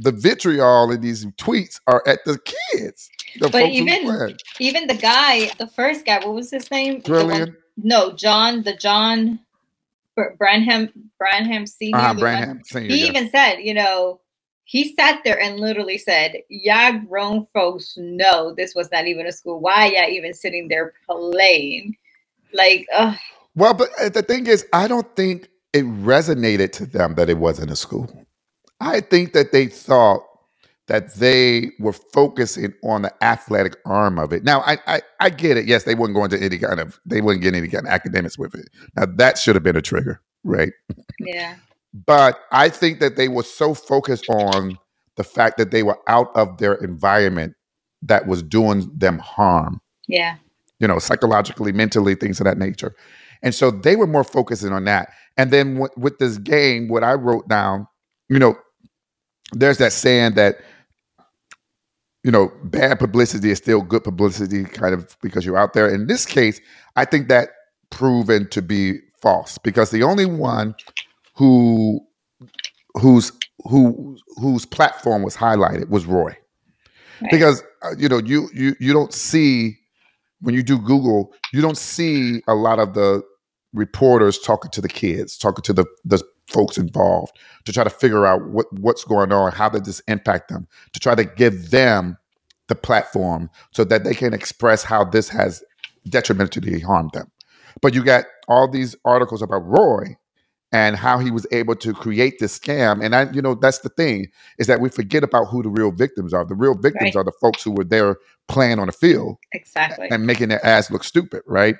[0.00, 2.38] the vitriol in these tweets are at the
[2.72, 3.08] kids.
[3.40, 7.00] The But even- Even the guy, the first guy, what was his name?
[7.00, 9.40] The one- Trillion, no, John, the John
[10.16, 11.96] Br- Branham, Branham Senior.
[11.96, 12.88] uh, one- Branham Senior.
[12.90, 13.06] he yeah.
[13.08, 14.20] even said, you know,
[14.70, 19.32] he sat there and literally said, "Y'all grown folks know this was not even a
[19.32, 19.58] school.
[19.58, 21.96] Why y'all even sitting there playing?"
[22.52, 23.16] Like, ugh,
[23.56, 27.38] Well, but uh, the thing is, I don't think it resonated to them that it
[27.38, 28.08] wasn't a school.
[28.80, 30.22] I think that they thought
[30.86, 34.44] that they were focusing on the athletic arm of it.
[34.44, 35.66] Now, I, I I get it.
[35.66, 38.38] Yes, they wouldn't go into any kind of they wouldn't get any kind of academics
[38.38, 38.68] with it.
[38.94, 40.72] Now that should have been a trigger, right?
[41.18, 41.56] yeah,
[41.92, 44.78] But I think that they were so focused on
[45.16, 47.54] the fact that they were out of their environment
[48.02, 50.36] that was doing them harm, yeah,
[50.78, 52.94] you know, psychologically, mentally, things of that nature.
[53.42, 55.12] And so they were more focusing on that.
[55.36, 57.86] And then w- with this game, what I wrote down,
[58.28, 58.56] you know,
[59.52, 60.56] there's that saying that,
[62.22, 65.88] you know, bad publicity is still good publicity, kind of because you're out there.
[65.88, 66.60] In this case,
[66.96, 67.50] I think that
[67.90, 70.74] proven to be false because the only one
[71.40, 71.98] who
[73.00, 73.32] whose
[73.64, 76.36] who whose platform was highlighted was Roy.
[77.22, 77.30] Right.
[77.30, 79.78] Because uh, you know you you you don't see
[80.42, 83.22] when you do Google, you don't see a lot of the
[83.72, 87.32] reporters talking to the kids, talking to the the folks involved
[87.64, 91.00] to try to figure out what what's going on, how did this impact them, to
[91.00, 92.18] try to give them
[92.68, 95.64] the platform so that they can express how this has
[96.06, 97.30] detrimentally harmed them.
[97.80, 100.18] But you got all these articles about Roy
[100.72, 103.04] and how he was able to create this scam.
[103.04, 105.90] And I, you know, that's the thing is that we forget about who the real
[105.90, 106.44] victims are.
[106.44, 107.16] The real victims Right.
[107.16, 108.16] are the folks who were there
[108.48, 110.08] playing on the field exactly.
[110.10, 111.76] and making their ass look stupid, right?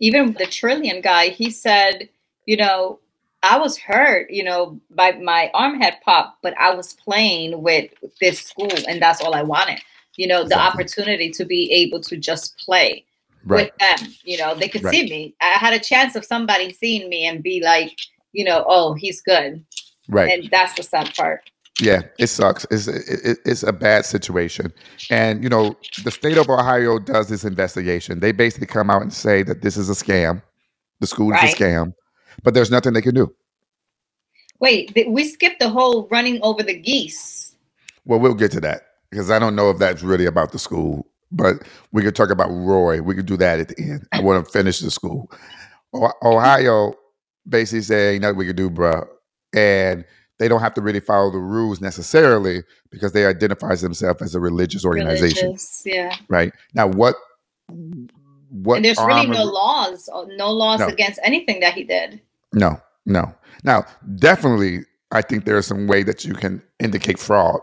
[0.00, 2.08] Even the Trillion guy, he said,
[2.46, 2.98] you know,
[3.42, 7.90] I was hurt, you know, by my arm had popped, but I was playing with
[8.20, 9.80] this school, and that's all I wanted.
[10.16, 13.04] You know, the opportunity to be able to just play.
[13.44, 13.72] Right.
[13.80, 14.08] with them.
[14.24, 14.92] You know, they could Right.
[14.94, 15.34] see me.
[15.40, 17.96] I had a chance of somebody seeing me and be like,
[18.32, 19.64] you know, oh, he's good.
[20.08, 20.30] Right.
[20.30, 21.48] And that's the sad part.
[21.80, 22.66] Yeah, it sucks.
[22.70, 24.70] It's it, it- it's a bad situation,
[25.08, 25.74] and you know
[26.04, 28.20] the state of Ohio does this investigation.
[28.20, 30.42] They basically come out and say that this is a scam.
[30.98, 31.94] The school is a scam,
[32.42, 33.34] but there's nothing they can do.
[34.58, 37.54] Wait, we skipped the whole running over the geese.
[38.04, 41.06] Well, we'll get to that because I don't know if that's really about the school,
[41.32, 41.56] but
[41.92, 43.00] we could talk about Roy.
[43.02, 44.06] We could do that at the end.
[44.12, 45.30] I want to finish the school.
[46.22, 46.94] Ohio
[47.48, 49.06] basically saying ain't nothing we could do, bro,"
[49.54, 50.04] And
[50.38, 54.40] they don't have to really follow the rules necessarily because they identify themselves as a
[54.40, 56.16] religious organization, Religious, yeah.
[56.28, 56.52] right?
[56.74, 57.14] Now, what?
[58.48, 58.76] What?
[58.76, 60.86] and there's really no laws, uh, no laws No.
[60.88, 62.20] against anything that he did.
[62.52, 63.32] No, no.
[63.62, 63.84] Now,
[64.16, 64.80] definitely,
[65.12, 67.60] I think there is some way that you can indicate fraud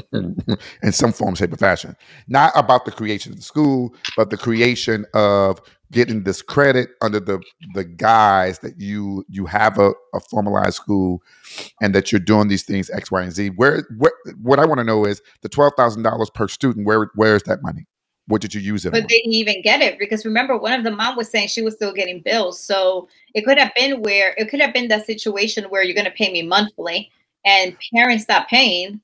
[0.12, 1.96] in some form, shape, or fashion.
[2.28, 5.60] Not about the creation of the school, but the creation of
[5.92, 7.40] getting this credit under the
[7.74, 11.22] the guise that you you have a, a formalized school
[11.80, 13.50] and that you're doing these things X, Y, and Z.
[13.50, 16.86] Where, where what I want to know is the twelve thousand dollars per student.
[16.86, 17.86] Where where is that money?
[18.26, 18.92] What did you use it?
[18.92, 19.08] But on?
[19.08, 21.74] they didn't even get it because remember, one of the mom was saying she was
[21.74, 22.62] still getting bills.
[22.62, 26.06] So it could have been where it could have been that situation where you're going
[26.06, 27.10] to pay me monthly,
[27.44, 29.00] and parents stop paying.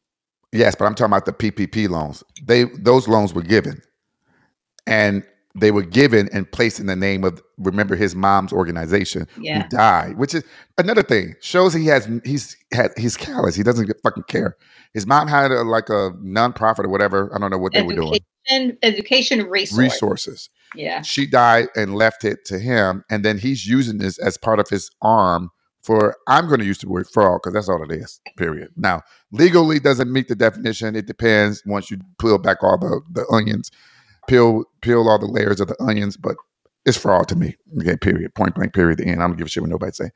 [0.52, 2.24] Yes, but I'm talking about the PPP loans.
[2.42, 3.82] They those loans were given,
[4.86, 5.22] and
[5.54, 9.62] they were given and placed in the name of remember his mom's organization Yeah.
[9.62, 10.44] who died, which is
[10.78, 13.54] another thing shows he has he's had he's callous.
[13.54, 14.56] He doesn't fucking care.
[14.94, 17.30] His mom had a, like a nonprofit or whatever.
[17.34, 18.20] I don't know what they were doing.
[18.50, 19.78] Education, education resource.
[19.78, 20.50] Resources.
[20.74, 21.02] Yeah.
[21.02, 24.68] She died and left it to him, and then he's using this as part of
[24.68, 25.50] his arm
[25.82, 26.16] for.
[26.26, 28.20] I'm going to use the word fraud because that's all it is.
[28.36, 28.70] Period.
[28.76, 29.02] Now,
[29.32, 30.96] legally doesn't meet the definition.
[30.96, 33.70] It depends once you peel back all the the onions,
[34.28, 36.36] peel peel all the layers of the onions, but
[36.86, 37.56] it's fraud to me.
[37.80, 38.34] Okay, period.
[38.34, 38.72] Point blank.
[38.74, 38.98] Period.
[38.98, 39.22] The end.
[39.22, 40.10] I don't give a shit what nobody say.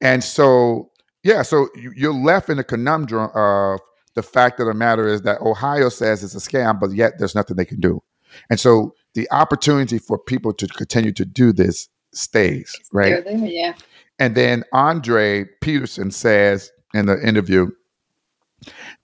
[0.00, 0.90] And so,
[1.22, 3.80] yeah, so you- you're left in a conundrum of
[4.14, 7.34] the fact of the matter is that Ohio says it's a scam, but yet there's
[7.34, 8.02] nothing they can do.
[8.50, 13.24] And so the opportunity for people to continue to do this stays, right?
[13.24, 13.74] There, yeah.
[14.18, 17.70] And then Andre Peterson says in the interview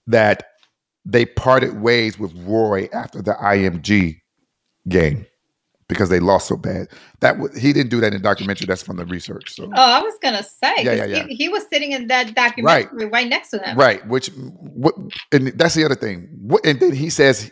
[0.07, 0.43] that
[1.05, 4.19] they parted ways with Roy after the IMG
[4.87, 5.25] game
[5.87, 6.87] because they lost so bad.
[7.19, 8.65] That was, he didn't do that in the documentary.
[8.65, 9.53] That's from the research.
[9.53, 9.65] So.
[9.65, 10.73] Oh, I was gonna say.
[10.79, 11.27] Yeah, yeah, yeah.
[11.27, 13.77] He, he was sitting in that documentary right, next to him.
[13.77, 14.05] Right.
[14.07, 14.95] Which what
[15.31, 16.29] and that's the other thing.
[16.41, 17.51] What and then he says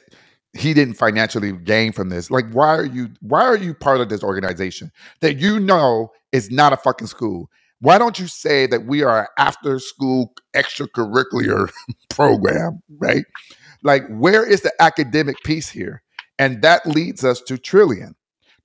[0.53, 2.29] he didn't financially gain from this.
[2.29, 4.91] Like, why are you why are you part of this organization
[5.21, 7.49] that you know is not a fucking school?
[7.79, 11.71] Why don't you say that we are an after school extracurricular
[12.09, 13.25] program, right?
[13.83, 16.03] Like, where is the academic piece here?
[16.37, 18.15] And that leads us to Trillion.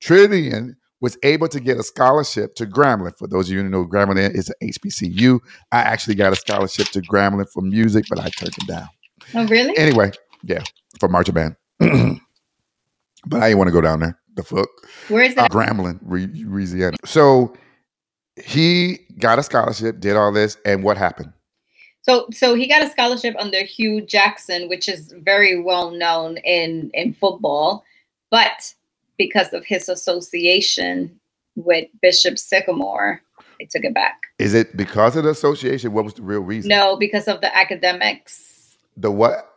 [0.00, 3.16] Trillion was able to get a scholarship to Grambling.
[3.16, 5.40] For those of you who know, Grambling is an HBCU.
[5.72, 8.88] I actually got a scholarship to Grambling for music, but I turned it down.
[9.34, 9.76] Oh, really?
[9.76, 10.12] Anyway,
[10.42, 10.62] yeah,
[10.98, 11.56] for marching band.
[13.26, 14.18] but I didn't want to go down there.
[14.34, 14.68] The fuck?
[15.08, 15.48] Where is Uh.
[15.48, 16.96] Grambling, Louisiana.
[17.04, 17.54] So
[18.42, 21.32] he got a scholarship, did all this, and what happened?
[22.02, 26.90] So, so he got a scholarship under Hue Jackson, which is very well known in
[26.94, 27.84] in football,
[28.30, 28.74] but
[29.18, 31.18] because of his association
[31.56, 33.22] with Bishop Sycamore,
[33.58, 34.20] they took it back.
[34.38, 35.92] Is it because of the association?
[35.92, 36.68] What was the real reason?
[36.68, 38.76] No, because of the academics.
[38.96, 39.55] The what?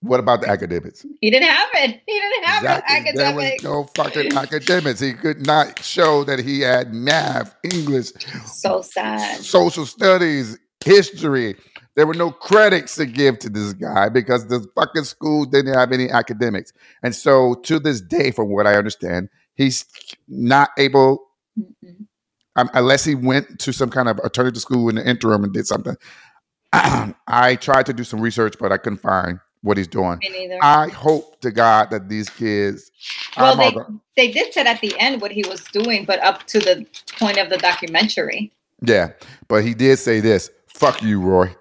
[0.00, 1.04] What about the academics?
[1.20, 2.00] He didn't have it.
[2.06, 2.96] He didn't have Exactly.
[3.10, 5.00] an There was no fucking academics.
[5.00, 8.12] He could not show that he had math, English,
[8.46, 9.40] So sad.
[9.40, 11.56] social studies, history.
[11.96, 15.90] There were no credits to give to this guy because the fucking school didn't have
[15.90, 16.72] any academics.
[17.02, 19.84] And so to this day, from what I understand, he's
[20.28, 21.26] not able,
[21.58, 22.06] Mm-mm.
[22.54, 25.66] um, unless he went to some kind of alternative school in the interim and did
[25.66, 25.96] something.
[26.72, 30.20] I tried to do some research, but I couldn't find what he's doing.
[30.62, 32.90] I hope to God that these kids.
[33.36, 36.20] Well, I'm they, go- they did said at the end what he was doing, but
[36.20, 36.86] up to the
[37.18, 38.52] point of the documentary.
[38.82, 39.10] yeah,
[39.48, 40.50] but he did say this.
[40.68, 41.54] Fuck you, Roy.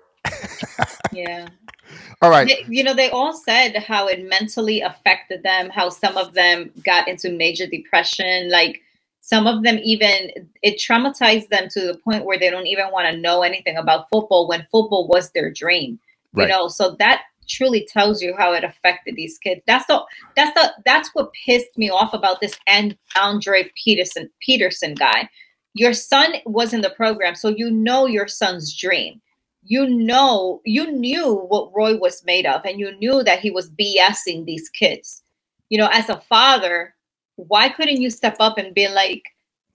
[1.11, 1.47] Yeah.
[2.21, 2.47] All right.
[2.47, 6.71] They- you know, they all said how it mentally affected them, how some of them
[6.85, 8.49] got into major depression.
[8.51, 8.81] Like
[9.21, 10.31] some of them even,
[10.63, 14.09] it traumatized them to the point where they don't even want to know anything about
[14.09, 15.99] football when football was their dream.
[16.33, 16.43] Right.
[16.43, 19.61] You know, so that truly tells you how it affected these kids.
[19.67, 20.01] That's the
[20.35, 25.29] that's the that's what pissed me off about this and Andre Peterson Peterson guy.
[25.73, 29.21] Your son was in the program, so you know your son's dream.
[29.63, 33.69] You know, you knew what Roy was made of, and you knew that he was
[33.71, 35.23] BSing these kids.
[35.69, 36.95] You know, as a father,
[37.35, 39.23] why couldn't you step up and be like,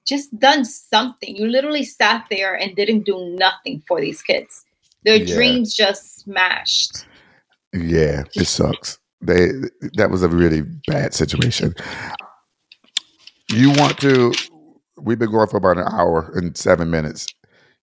[0.06, 1.36] just done something?
[1.36, 4.64] You literally sat there and didn't do nothing for these kids.
[5.04, 5.34] Their Yeah.
[5.34, 7.04] dreams just smashed.
[7.72, 8.98] Yeah, it sucks.
[9.20, 9.48] They
[9.94, 11.74] that was a really bad situation.
[13.48, 14.32] You want to?
[14.98, 17.26] We've been going for about an hour and seven minutes.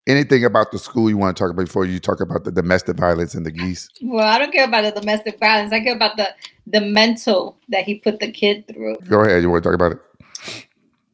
[0.07, 2.97] Anything about the school you want to talk about before you talk about the domestic
[2.97, 3.89] violence and the geese?
[4.01, 5.71] Well, I don't care about the domestic violence.
[5.71, 6.29] I care about the
[6.67, 8.95] the mental that he put the kid through.
[9.07, 9.41] Go ahead.
[9.41, 9.99] You want to talk about it?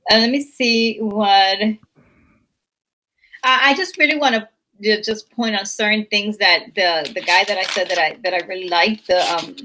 [0.09, 1.59] And let me see what
[3.45, 4.47] I, I just really want to
[4.81, 8.33] just point on certain things that the the guy that I said that I that
[8.33, 9.07] I really liked.
[9.07, 9.55] The um,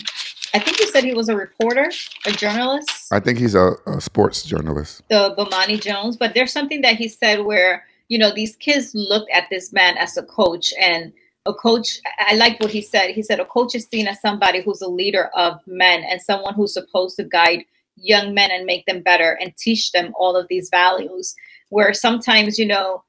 [0.52, 1.90] I think you said he was a reporter,
[2.26, 3.12] a journalist.
[3.12, 5.02] I think he's a, a sports journalist.
[5.08, 9.30] the Bomani Jones, but there's something that he said where you know these kids looked
[9.32, 11.12] at this man as a coach, and
[11.46, 11.98] a coach.
[12.18, 13.10] I I like what he said.
[13.10, 16.54] He said a coach is seen as somebody who's a leader of men and someone
[16.54, 17.64] who's supposed to guide
[17.96, 21.34] young men and make them better and teach them all of these values.
[21.70, 23.04] Where sometimes you know.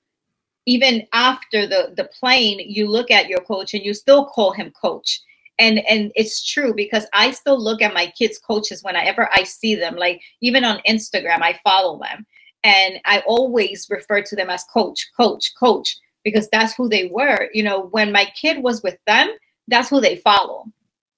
[0.66, 4.72] Even after the the plane you look at your coach and you still call him
[4.80, 5.22] coach,
[5.62, 9.76] and and it's true because i still look at my kids coaches whenever i see
[9.76, 12.26] them like even on instagram i follow them.
[12.64, 17.49] And i always refer to them as coach coach coach because that's who they were.
[17.53, 19.30] You know when my kid was with them
[19.68, 20.66] that's who they follow.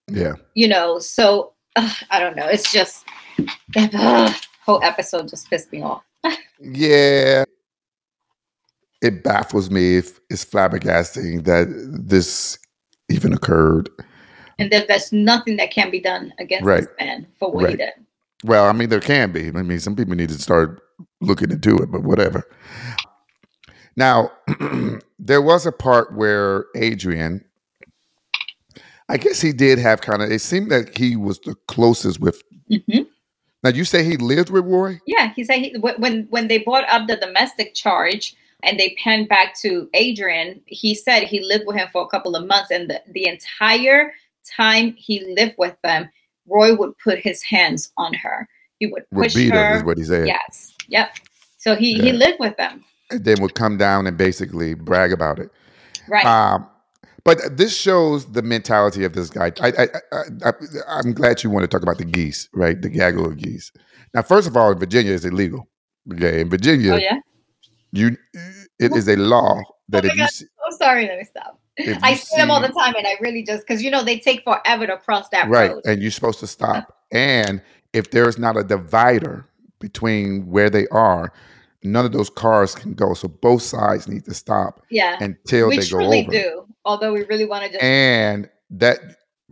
[0.08, 0.34] Yeah.
[0.54, 2.48] you know so i don't know.
[2.48, 3.06] It's just
[3.74, 6.04] that whole episode just pissed me off.
[6.66, 7.44] Yeah.
[9.04, 9.98] It baffles me.
[9.98, 11.68] If it's flabbergasting that
[12.08, 12.58] this
[13.10, 13.90] even occurred.
[14.60, 16.82] and then there's nothing that can be done against Right.
[16.84, 17.90] this man for what he did
[18.46, 19.48] Well, I mean, there can be.
[19.50, 20.82] I mean, some people need to start
[21.22, 22.44] looking into it, but whatever.
[23.96, 24.32] Now,
[25.20, 27.44] there was a part where Adrian,
[29.10, 32.42] I guess he did have kind of, it seemed that he was the closest with.
[32.72, 33.08] Mhm.
[33.64, 35.00] Now, you say he lived with Roy?
[35.06, 39.30] Yeah, he said he, when when they brought up the domestic charge and they panned
[39.30, 42.90] back to Adrian, he said he lived with him for a couple of months, and
[42.90, 44.14] the, the entire
[44.58, 46.10] time he lived with them,
[46.48, 48.48] Roy would put his hands on her.
[48.80, 49.76] He would Would push beat her, her.
[49.78, 50.28] is what he said.
[50.28, 51.12] yes, yep.
[51.58, 55.40] So he he lived with them, And then would come down and basically brag about
[55.40, 55.50] it.
[56.10, 56.26] right?
[56.26, 56.68] Um,
[57.24, 59.54] but this shows the mentality of this guy.
[59.62, 60.52] I, I, I, I,
[60.90, 62.82] I'm glad you want to talk about the geese, right?
[62.82, 63.72] The gaggle of geese.
[64.14, 65.70] Now, first of all, Virginia, is illegal.
[66.12, 67.20] Okay, in Virginia, oh yeah.
[67.94, 68.18] you
[68.80, 70.30] it is a law oh that Oh if my you God.
[70.32, 71.08] see, Oh, sorry.
[71.08, 71.60] Let me stop.
[72.04, 74.44] I see them all the time, and I really just because you know they take
[74.44, 75.82] forever to cross that right, road.
[75.86, 76.98] and you're supposed to stop.
[77.12, 77.62] And
[77.94, 79.46] if there is not a divider
[79.80, 81.32] between where they are,
[81.84, 83.14] none of those cars can go.
[83.14, 86.32] So both sides need to stop Yeah, until we they go truly over.
[86.32, 86.66] do.
[86.86, 88.98] Although we really want to just And that,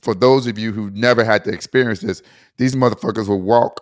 [0.02, 2.24] for those of you who never had to experience this,
[2.58, 3.80] these motherfuckers will walk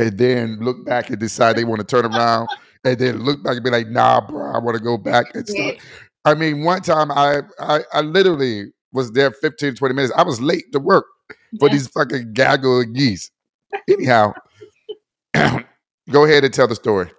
[0.00, 2.48] and then look back and decide they want to turn around
[2.84, 5.46] and then look back and be like, nah, bro, I want to go back and
[5.48, 5.76] stuff.
[6.24, 10.12] I mean, one time I, I I literally was there 15, 20 minutes.
[10.16, 11.06] I was late to work
[11.58, 11.72] for Yeah.
[11.74, 13.30] these fucking gaggle of geese.
[13.88, 14.32] Anyhow,
[16.10, 17.10] go ahead and tell the story.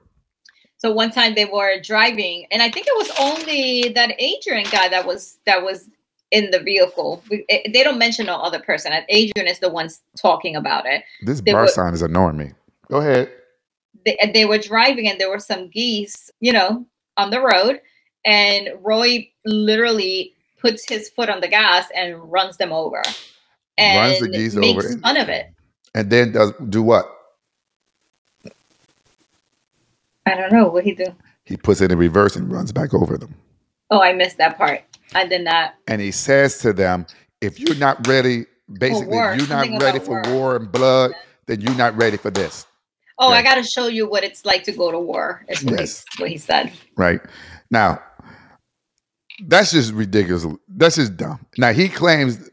[0.78, 4.90] So one time they were driving, and I think it was only that Adrian guy
[4.90, 5.90] that was that was
[6.32, 7.24] in the vehicle.
[7.30, 8.92] We- eh, They don't mention no other person.
[9.08, 11.04] Adrian is the one talking about it.
[11.26, 12.52] This They bar were- sign is annoying me.
[12.92, 13.32] Go ahead.
[14.06, 16.86] They, they were driving, and there were some geese, you know,
[17.18, 17.80] on the road,
[18.26, 23.02] and Roy literally puts his foot on the gas and runs them over,
[23.78, 24.98] and Runs the geese makes over.
[25.00, 25.48] fun of it.
[25.96, 27.06] And then does do what?
[30.26, 31.08] I don't know what he do.
[31.46, 33.36] He puts it in reverse and runs back over them.
[33.90, 34.82] Oh, I missed that part.
[35.14, 35.76] I did not.
[35.88, 37.06] and he says to them,
[37.42, 38.46] if you're not ready,
[38.80, 40.34] basically, you're not ready for war.
[40.34, 41.12] war and blood,
[41.46, 42.66] then you're not ready for this,
[43.24, 45.46] Oh, I got to show you what it's like to go to war.
[45.50, 46.04] Is what, Yes.
[46.18, 46.72] he, what he said.
[46.98, 47.20] right?
[47.72, 48.02] Now,
[49.48, 50.46] that's just ridiculous.
[50.68, 51.46] That's just dumb.
[51.58, 52.50] Now he claims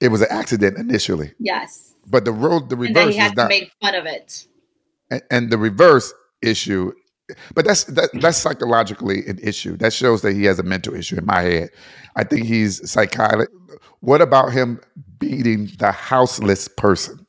[0.00, 1.94] it was an accident initially, Yes.
[2.08, 4.06] but the road, the And then reverse he is had to not, make fun of
[4.06, 4.46] it.
[5.10, 6.92] and, and the reverse issue.
[7.54, 9.76] But that's that, that's psychologically an issue.
[9.76, 11.70] That shows that he has a mental issue in my head.
[12.16, 13.50] I think he's psychotic.
[14.00, 14.80] What about him
[15.18, 17.26] beating the houseless person?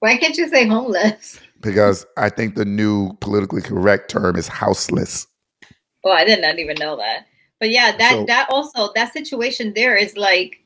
[0.00, 1.38] Why can't you say homeless?
[1.62, 5.26] Because I think the new politically correct term is houseless.
[6.04, 7.26] Oh, I did not even know that.
[7.60, 10.58] But yeah, that So- that also that situation there is like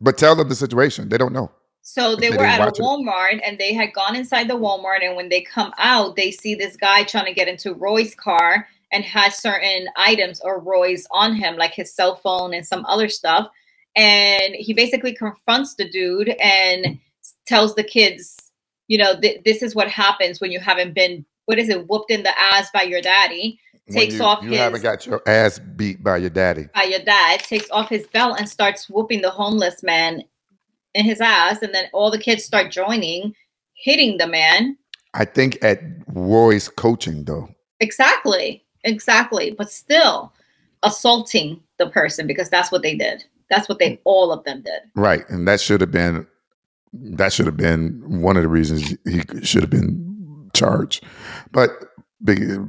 [0.00, 1.08] But tell them the situation.
[1.08, 1.50] They don't know.
[1.82, 2.82] so they They were at a watch it.
[2.82, 6.54] Walmart and they had gone inside the Walmart and when they come out, they see
[6.54, 11.34] this guy trying to get into Roy's car and has certain items or Roy's on
[11.34, 13.48] him, like his cell phone and some other stuff.
[13.96, 16.98] And he basically confronts the dude and
[17.46, 18.36] tells the kids,
[18.90, 22.10] you know, th- this is what happens when you haven't been, what is it, whooped
[22.10, 23.60] in the ass by your daddy.
[23.88, 26.66] Takes you, off You haven't got your ass beat by your daddy.
[26.74, 30.24] by your dad, takes off his belt and starts whooping the homeless man
[30.94, 33.32] in his ass, and then all the kids start joining,
[33.74, 34.76] hitting the man.
[35.14, 37.48] I think at Roy's coaching though.
[37.78, 39.52] Exactly, exactly.
[39.56, 40.32] But still
[40.82, 43.24] assaulting the person because that's what they did.
[43.50, 44.00] That's what they mm.
[44.04, 44.82] all of them did.
[44.94, 45.28] Right.
[45.28, 46.26] And that should have been
[46.92, 51.04] that should have been one of the reasons he should have been charged.
[51.52, 51.70] But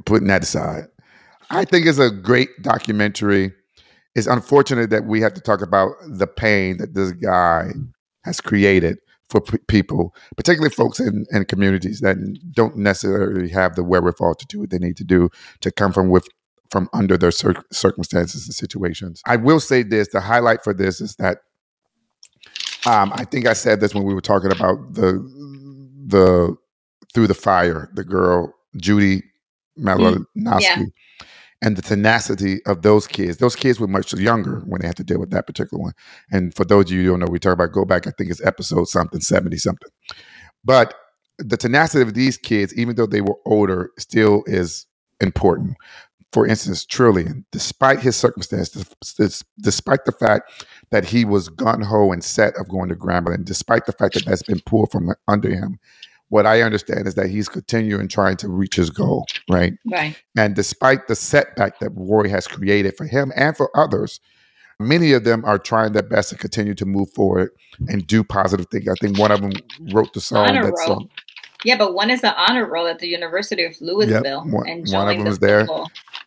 [0.06, 0.84] putting that aside,
[1.50, 3.52] I think it's a great documentary.
[4.14, 7.72] It's unfortunate that we have to talk about the pain that this guy
[8.24, 12.16] has created for p- people, particularly folks in, in communities that
[12.52, 15.30] don't necessarily have the wherewithal to do what they need to do
[15.60, 16.28] to come from with
[16.70, 19.20] from under their cir- circumstances and situations.
[19.26, 21.38] I will say this: the highlight for this is that
[22.86, 25.12] um, I think I said this when we were talking about the
[26.06, 26.56] the
[27.14, 29.22] through the fire, the girl Judy
[29.78, 30.82] Malinowski, Yeah.
[31.62, 33.36] and the tenacity of those kids.
[33.38, 35.92] Those kids were much younger when they had to deal with that particular one.
[36.30, 38.30] And for those of you who don't know, we talk about go back, I think
[38.30, 39.90] it's episode something, 70 something.
[40.64, 40.94] But
[41.38, 44.86] the tenacity of these kids, even though they were older, still is
[45.20, 45.76] important.
[46.32, 48.86] For instance, Trillion, despite his circumstances,
[49.60, 53.84] despite the fact that he was gun ho and set of going to Grambling, despite
[53.84, 55.78] the fact that that's been pulled from under him,
[56.30, 59.74] what I understand is that he's continuing trying to reach his goal, right?
[59.90, 60.16] Right.
[60.34, 64.18] And despite the setback that Roy has created for him and for others,
[64.80, 67.50] many of them are trying their best to continue to move forward
[67.88, 68.88] and do positive things.
[68.88, 69.52] I think one of them
[69.92, 70.48] wrote the song.
[70.48, 70.86] Honor that roll.
[70.86, 71.10] song.
[71.64, 75.08] Yeah, but one is an honor roll at the University of Louisville one- and one
[75.08, 75.66] of them the is there.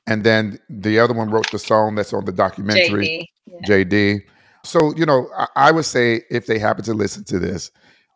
[0.07, 3.29] And then the other one wrote the song that's on the documentary.
[3.47, 3.59] JD.
[3.67, 3.83] Yeah.
[3.83, 4.21] JD.
[4.63, 7.71] So, you know, I, I would say if they happen to listen to this,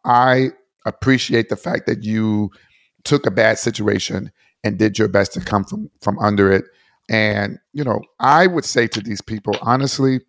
[0.06, 0.50] I
[0.86, 2.52] appreciate the fact that you
[3.04, 4.32] took a bad situation
[4.64, 6.66] and did your best to come from from under it.
[7.10, 10.20] And, you know, I would say to these people, honestly,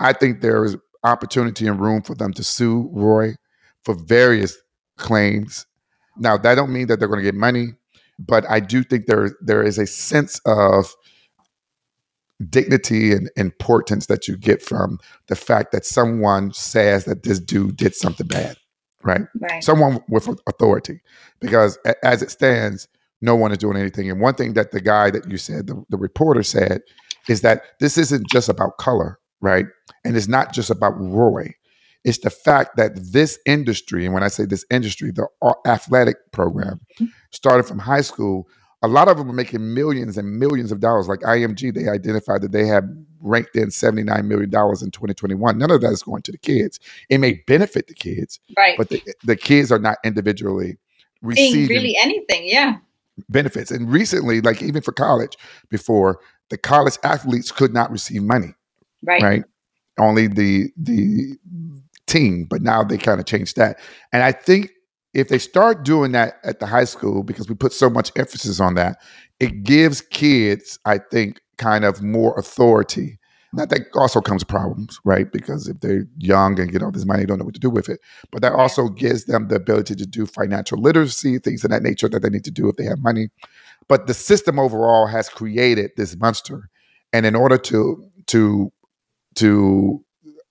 [0.00, 3.34] I think there is opportunity and room for them to sue Roy
[3.84, 4.56] for various
[4.96, 5.66] claims.
[6.18, 7.68] Now, that don't mean that they're going to get money,
[8.20, 10.94] but I do think there there is a sense of
[12.48, 17.76] dignity and importance that you get from the fact that someone says that this dude
[17.76, 18.56] did something bad,
[19.02, 19.22] right?
[19.38, 19.62] Right.
[19.62, 21.00] Someone with authority,
[21.40, 22.88] because as it stands,
[23.20, 24.10] no one is doing anything.
[24.10, 26.80] And one thing that the guy that you said, the, the reporter said,
[27.28, 29.66] is that this isn't just about color, right?
[30.04, 31.54] And it's not just about Roy.
[32.04, 35.26] It's the fact that this industry, and when I say this industry, the
[35.66, 37.06] athletic program mm-hmm.
[37.30, 38.48] started from high school.
[38.82, 41.06] A lot of them are making millions and millions of dollars.
[41.06, 42.84] Like IMG, they identified that they have
[43.20, 45.58] ranked in $79 million in 2021.
[45.58, 46.80] None of that is going to the kids.
[47.10, 48.78] It may benefit the kids, right.
[48.78, 50.78] but the, the kids are not individually
[51.20, 52.44] receiving really anything.
[52.46, 52.78] Yeah.
[53.28, 53.70] benefits.
[53.70, 55.36] And recently, like even for college,
[55.68, 58.54] before the college athletes could not receive money,
[59.02, 59.22] Right.
[59.22, 59.44] right?
[59.98, 61.36] Only the the
[62.10, 63.78] team, but now they kind of changed that.
[64.12, 64.70] And I think
[65.14, 68.60] if they start doing that at the high school, because we put so much emphasis
[68.60, 68.98] on that,
[69.38, 73.18] it gives kids, I think, kind of more authority.
[73.52, 75.30] Now that also comes problems, right?
[75.30, 77.88] Because if they're young and get all this money, don't know what to do with
[77.88, 78.00] it.
[78.30, 82.08] But that also gives them the ability to do financial literacy, things of that nature
[82.08, 83.28] that they need to do if they have money.
[83.88, 86.70] But the system overall has created this monster.
[87.12, 88.72] And in order to to
[89.36, 90.04] to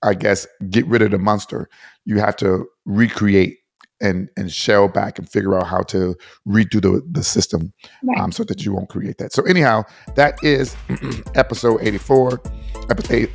[0.04, 1.70] I guess get rid of the monster,
[2.06, 3.58] you have to recreate
[4.02, 6.16] and and shell back and figure out how to
[6.48, 7.74] redo the, the system
[8.04, 8.18] Right.
[8.20, 9.34] um, so that you won't create that.
[9.34, 9.84] So anyhow,
[10.16, 10.76] that is
[11.36, 12.42] episode 84.
[12.90, 13.30] Episode,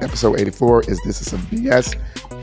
[0.00, 2.00] episode 84 is This Is Some BS.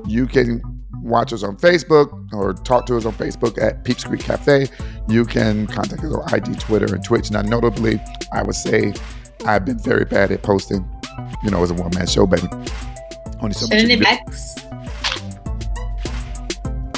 [0.07, 0.61] You can
[1.01, 4.67] watch us on Facebook or talk to us on Facebook at Peeps Creek Cafe.
[5.09, 7.31] You can contact us on ID, Twitter, and Twitch.
[7.31, 7.99] Now, notably,
[8.31, 8.93] I would say
[9.47, 10.87] I've been very bad at posting.
[11.43, 12.47] You know, as a one man show, baby.
[13.41, 13.57] Much.
[13.57, 14.05] Shouldn't it.
[14.05, 14.55] X?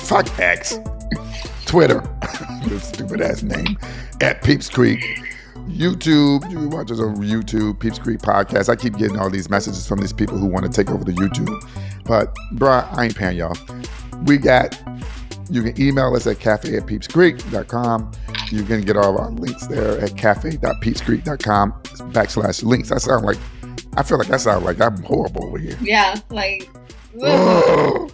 [0.07, 0.79] Fuck X.
[1.65, 2.03] Twitter.
[2.67, 3.77] Your stupid ass name.
[4.21, 4.99] At Peeps Creek.
[5.67, 6.49] YouTube.
[6.51, 8.69] You can watch us on YouTube, Peeps Creek Podcast.
[8.69, 11.13] I keep getting all these messages from these people who want to take over the
[11.13, 11.49] YouTube.
[12.05, 13.57] But bruh, I ain't paying y'all.
[14.25, 14.77] We got
[15.49, 18.11] you can email us at cafe at peepscreek.com.
[18.49, 21.71] You can get all of our links there at cafe.peepscreek.com
[22.11, 22.91] backslash links.
[22.91, 23.37] I sound like
[23.95, 25.77] I feel like I sound like I'm horrible over here.
[25.81, 26.15] Yeah.
[26.29, 26.69] Like.
[27.21, 28.09] Oh,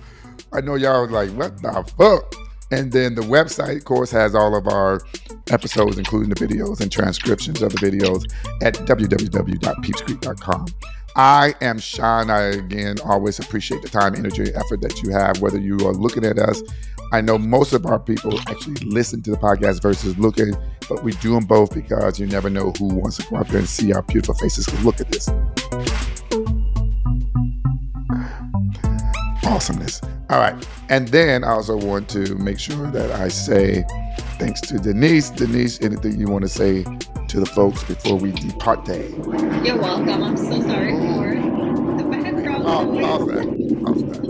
[0.51, 2.33] I know y'all was like, what the fuck?
[2.71, 5.01] And then the website, of course, has all of our
[5.49, 8.31] episodes, including the videos and transcriptions of the videos
[8.61, 10.65] at www.peepscreek.com.
[11.15, 12.29] I am Sean.
[12.29, 15.93] I again always appreciate the time, energy, and effort that you have, whether you are
[15.93, 16.61] looking at us.
[17.11, 20.55] I know most of our people actually listen to the podcast versus looking,
[20.87, 23.57] but we do them both because you never know who wants to go out there
[23.57, 24.71] and see our beautiful faces.
[24.85, 25.27] Look at this.
[29.49, 30.01] Awesomeness.
[30.29, 30.55] All right.
[30.89, 33.83] And then I also want to make sure that I say
[34.37, 35.29] thanks to Denise.
[35.31, 38.85] Denise, anything you want to say to the folks before we depart?
[38.85, 39.09] Day?
[39.63, 40.23] You're welcome.
[40.23, 41.35] I'm so sorry for
[41.97, 43.05] the background Oh, noise.
[43.05, 43.45] how's that?
[43.85, 44.29] How's that?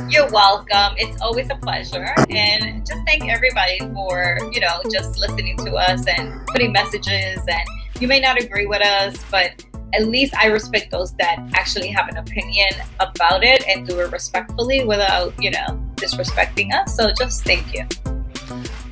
[0.10, 0.94] You're welcome.
[0.98, 2.12] It's always a pleasure.
[2.30, 7.38] And just thank everybody for, you know, just listening to us and putting messages.
[7.46, 7.62] And
[8.00, 9.64] you may not agree with us, but
[9.94, 14.12] at least I respect those that actually have an opinion about it and do it
[14.12, 16.96] respectfully without, you know, disrespecting us.
[16.96, 17.86] So just thank you.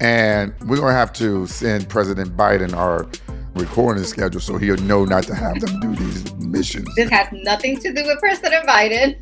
[0.00, 3.06] And we're going to have to send President Biden our
[3.54, 6.88] recording schedule so he'll know not to have them do these missions.
[6.94, 9.16] This has nothing to do with President Biden.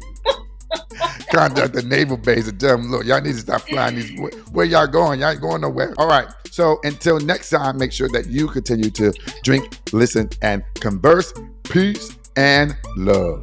[1.30, 4.18] contact the naval base and tell them, look, y'all need to stop flying these.
[4.18, 5.20] Where, where y'all going?
[5.20, 5.94] Y'all ain't going nowhere.
[5.98, 6.26] All right.
[6.50, 9.12] So until next time, make sure that you continue to
[9.42, 11.32] drink, listen, and converse.
[11.70, 13.42] Peace and love.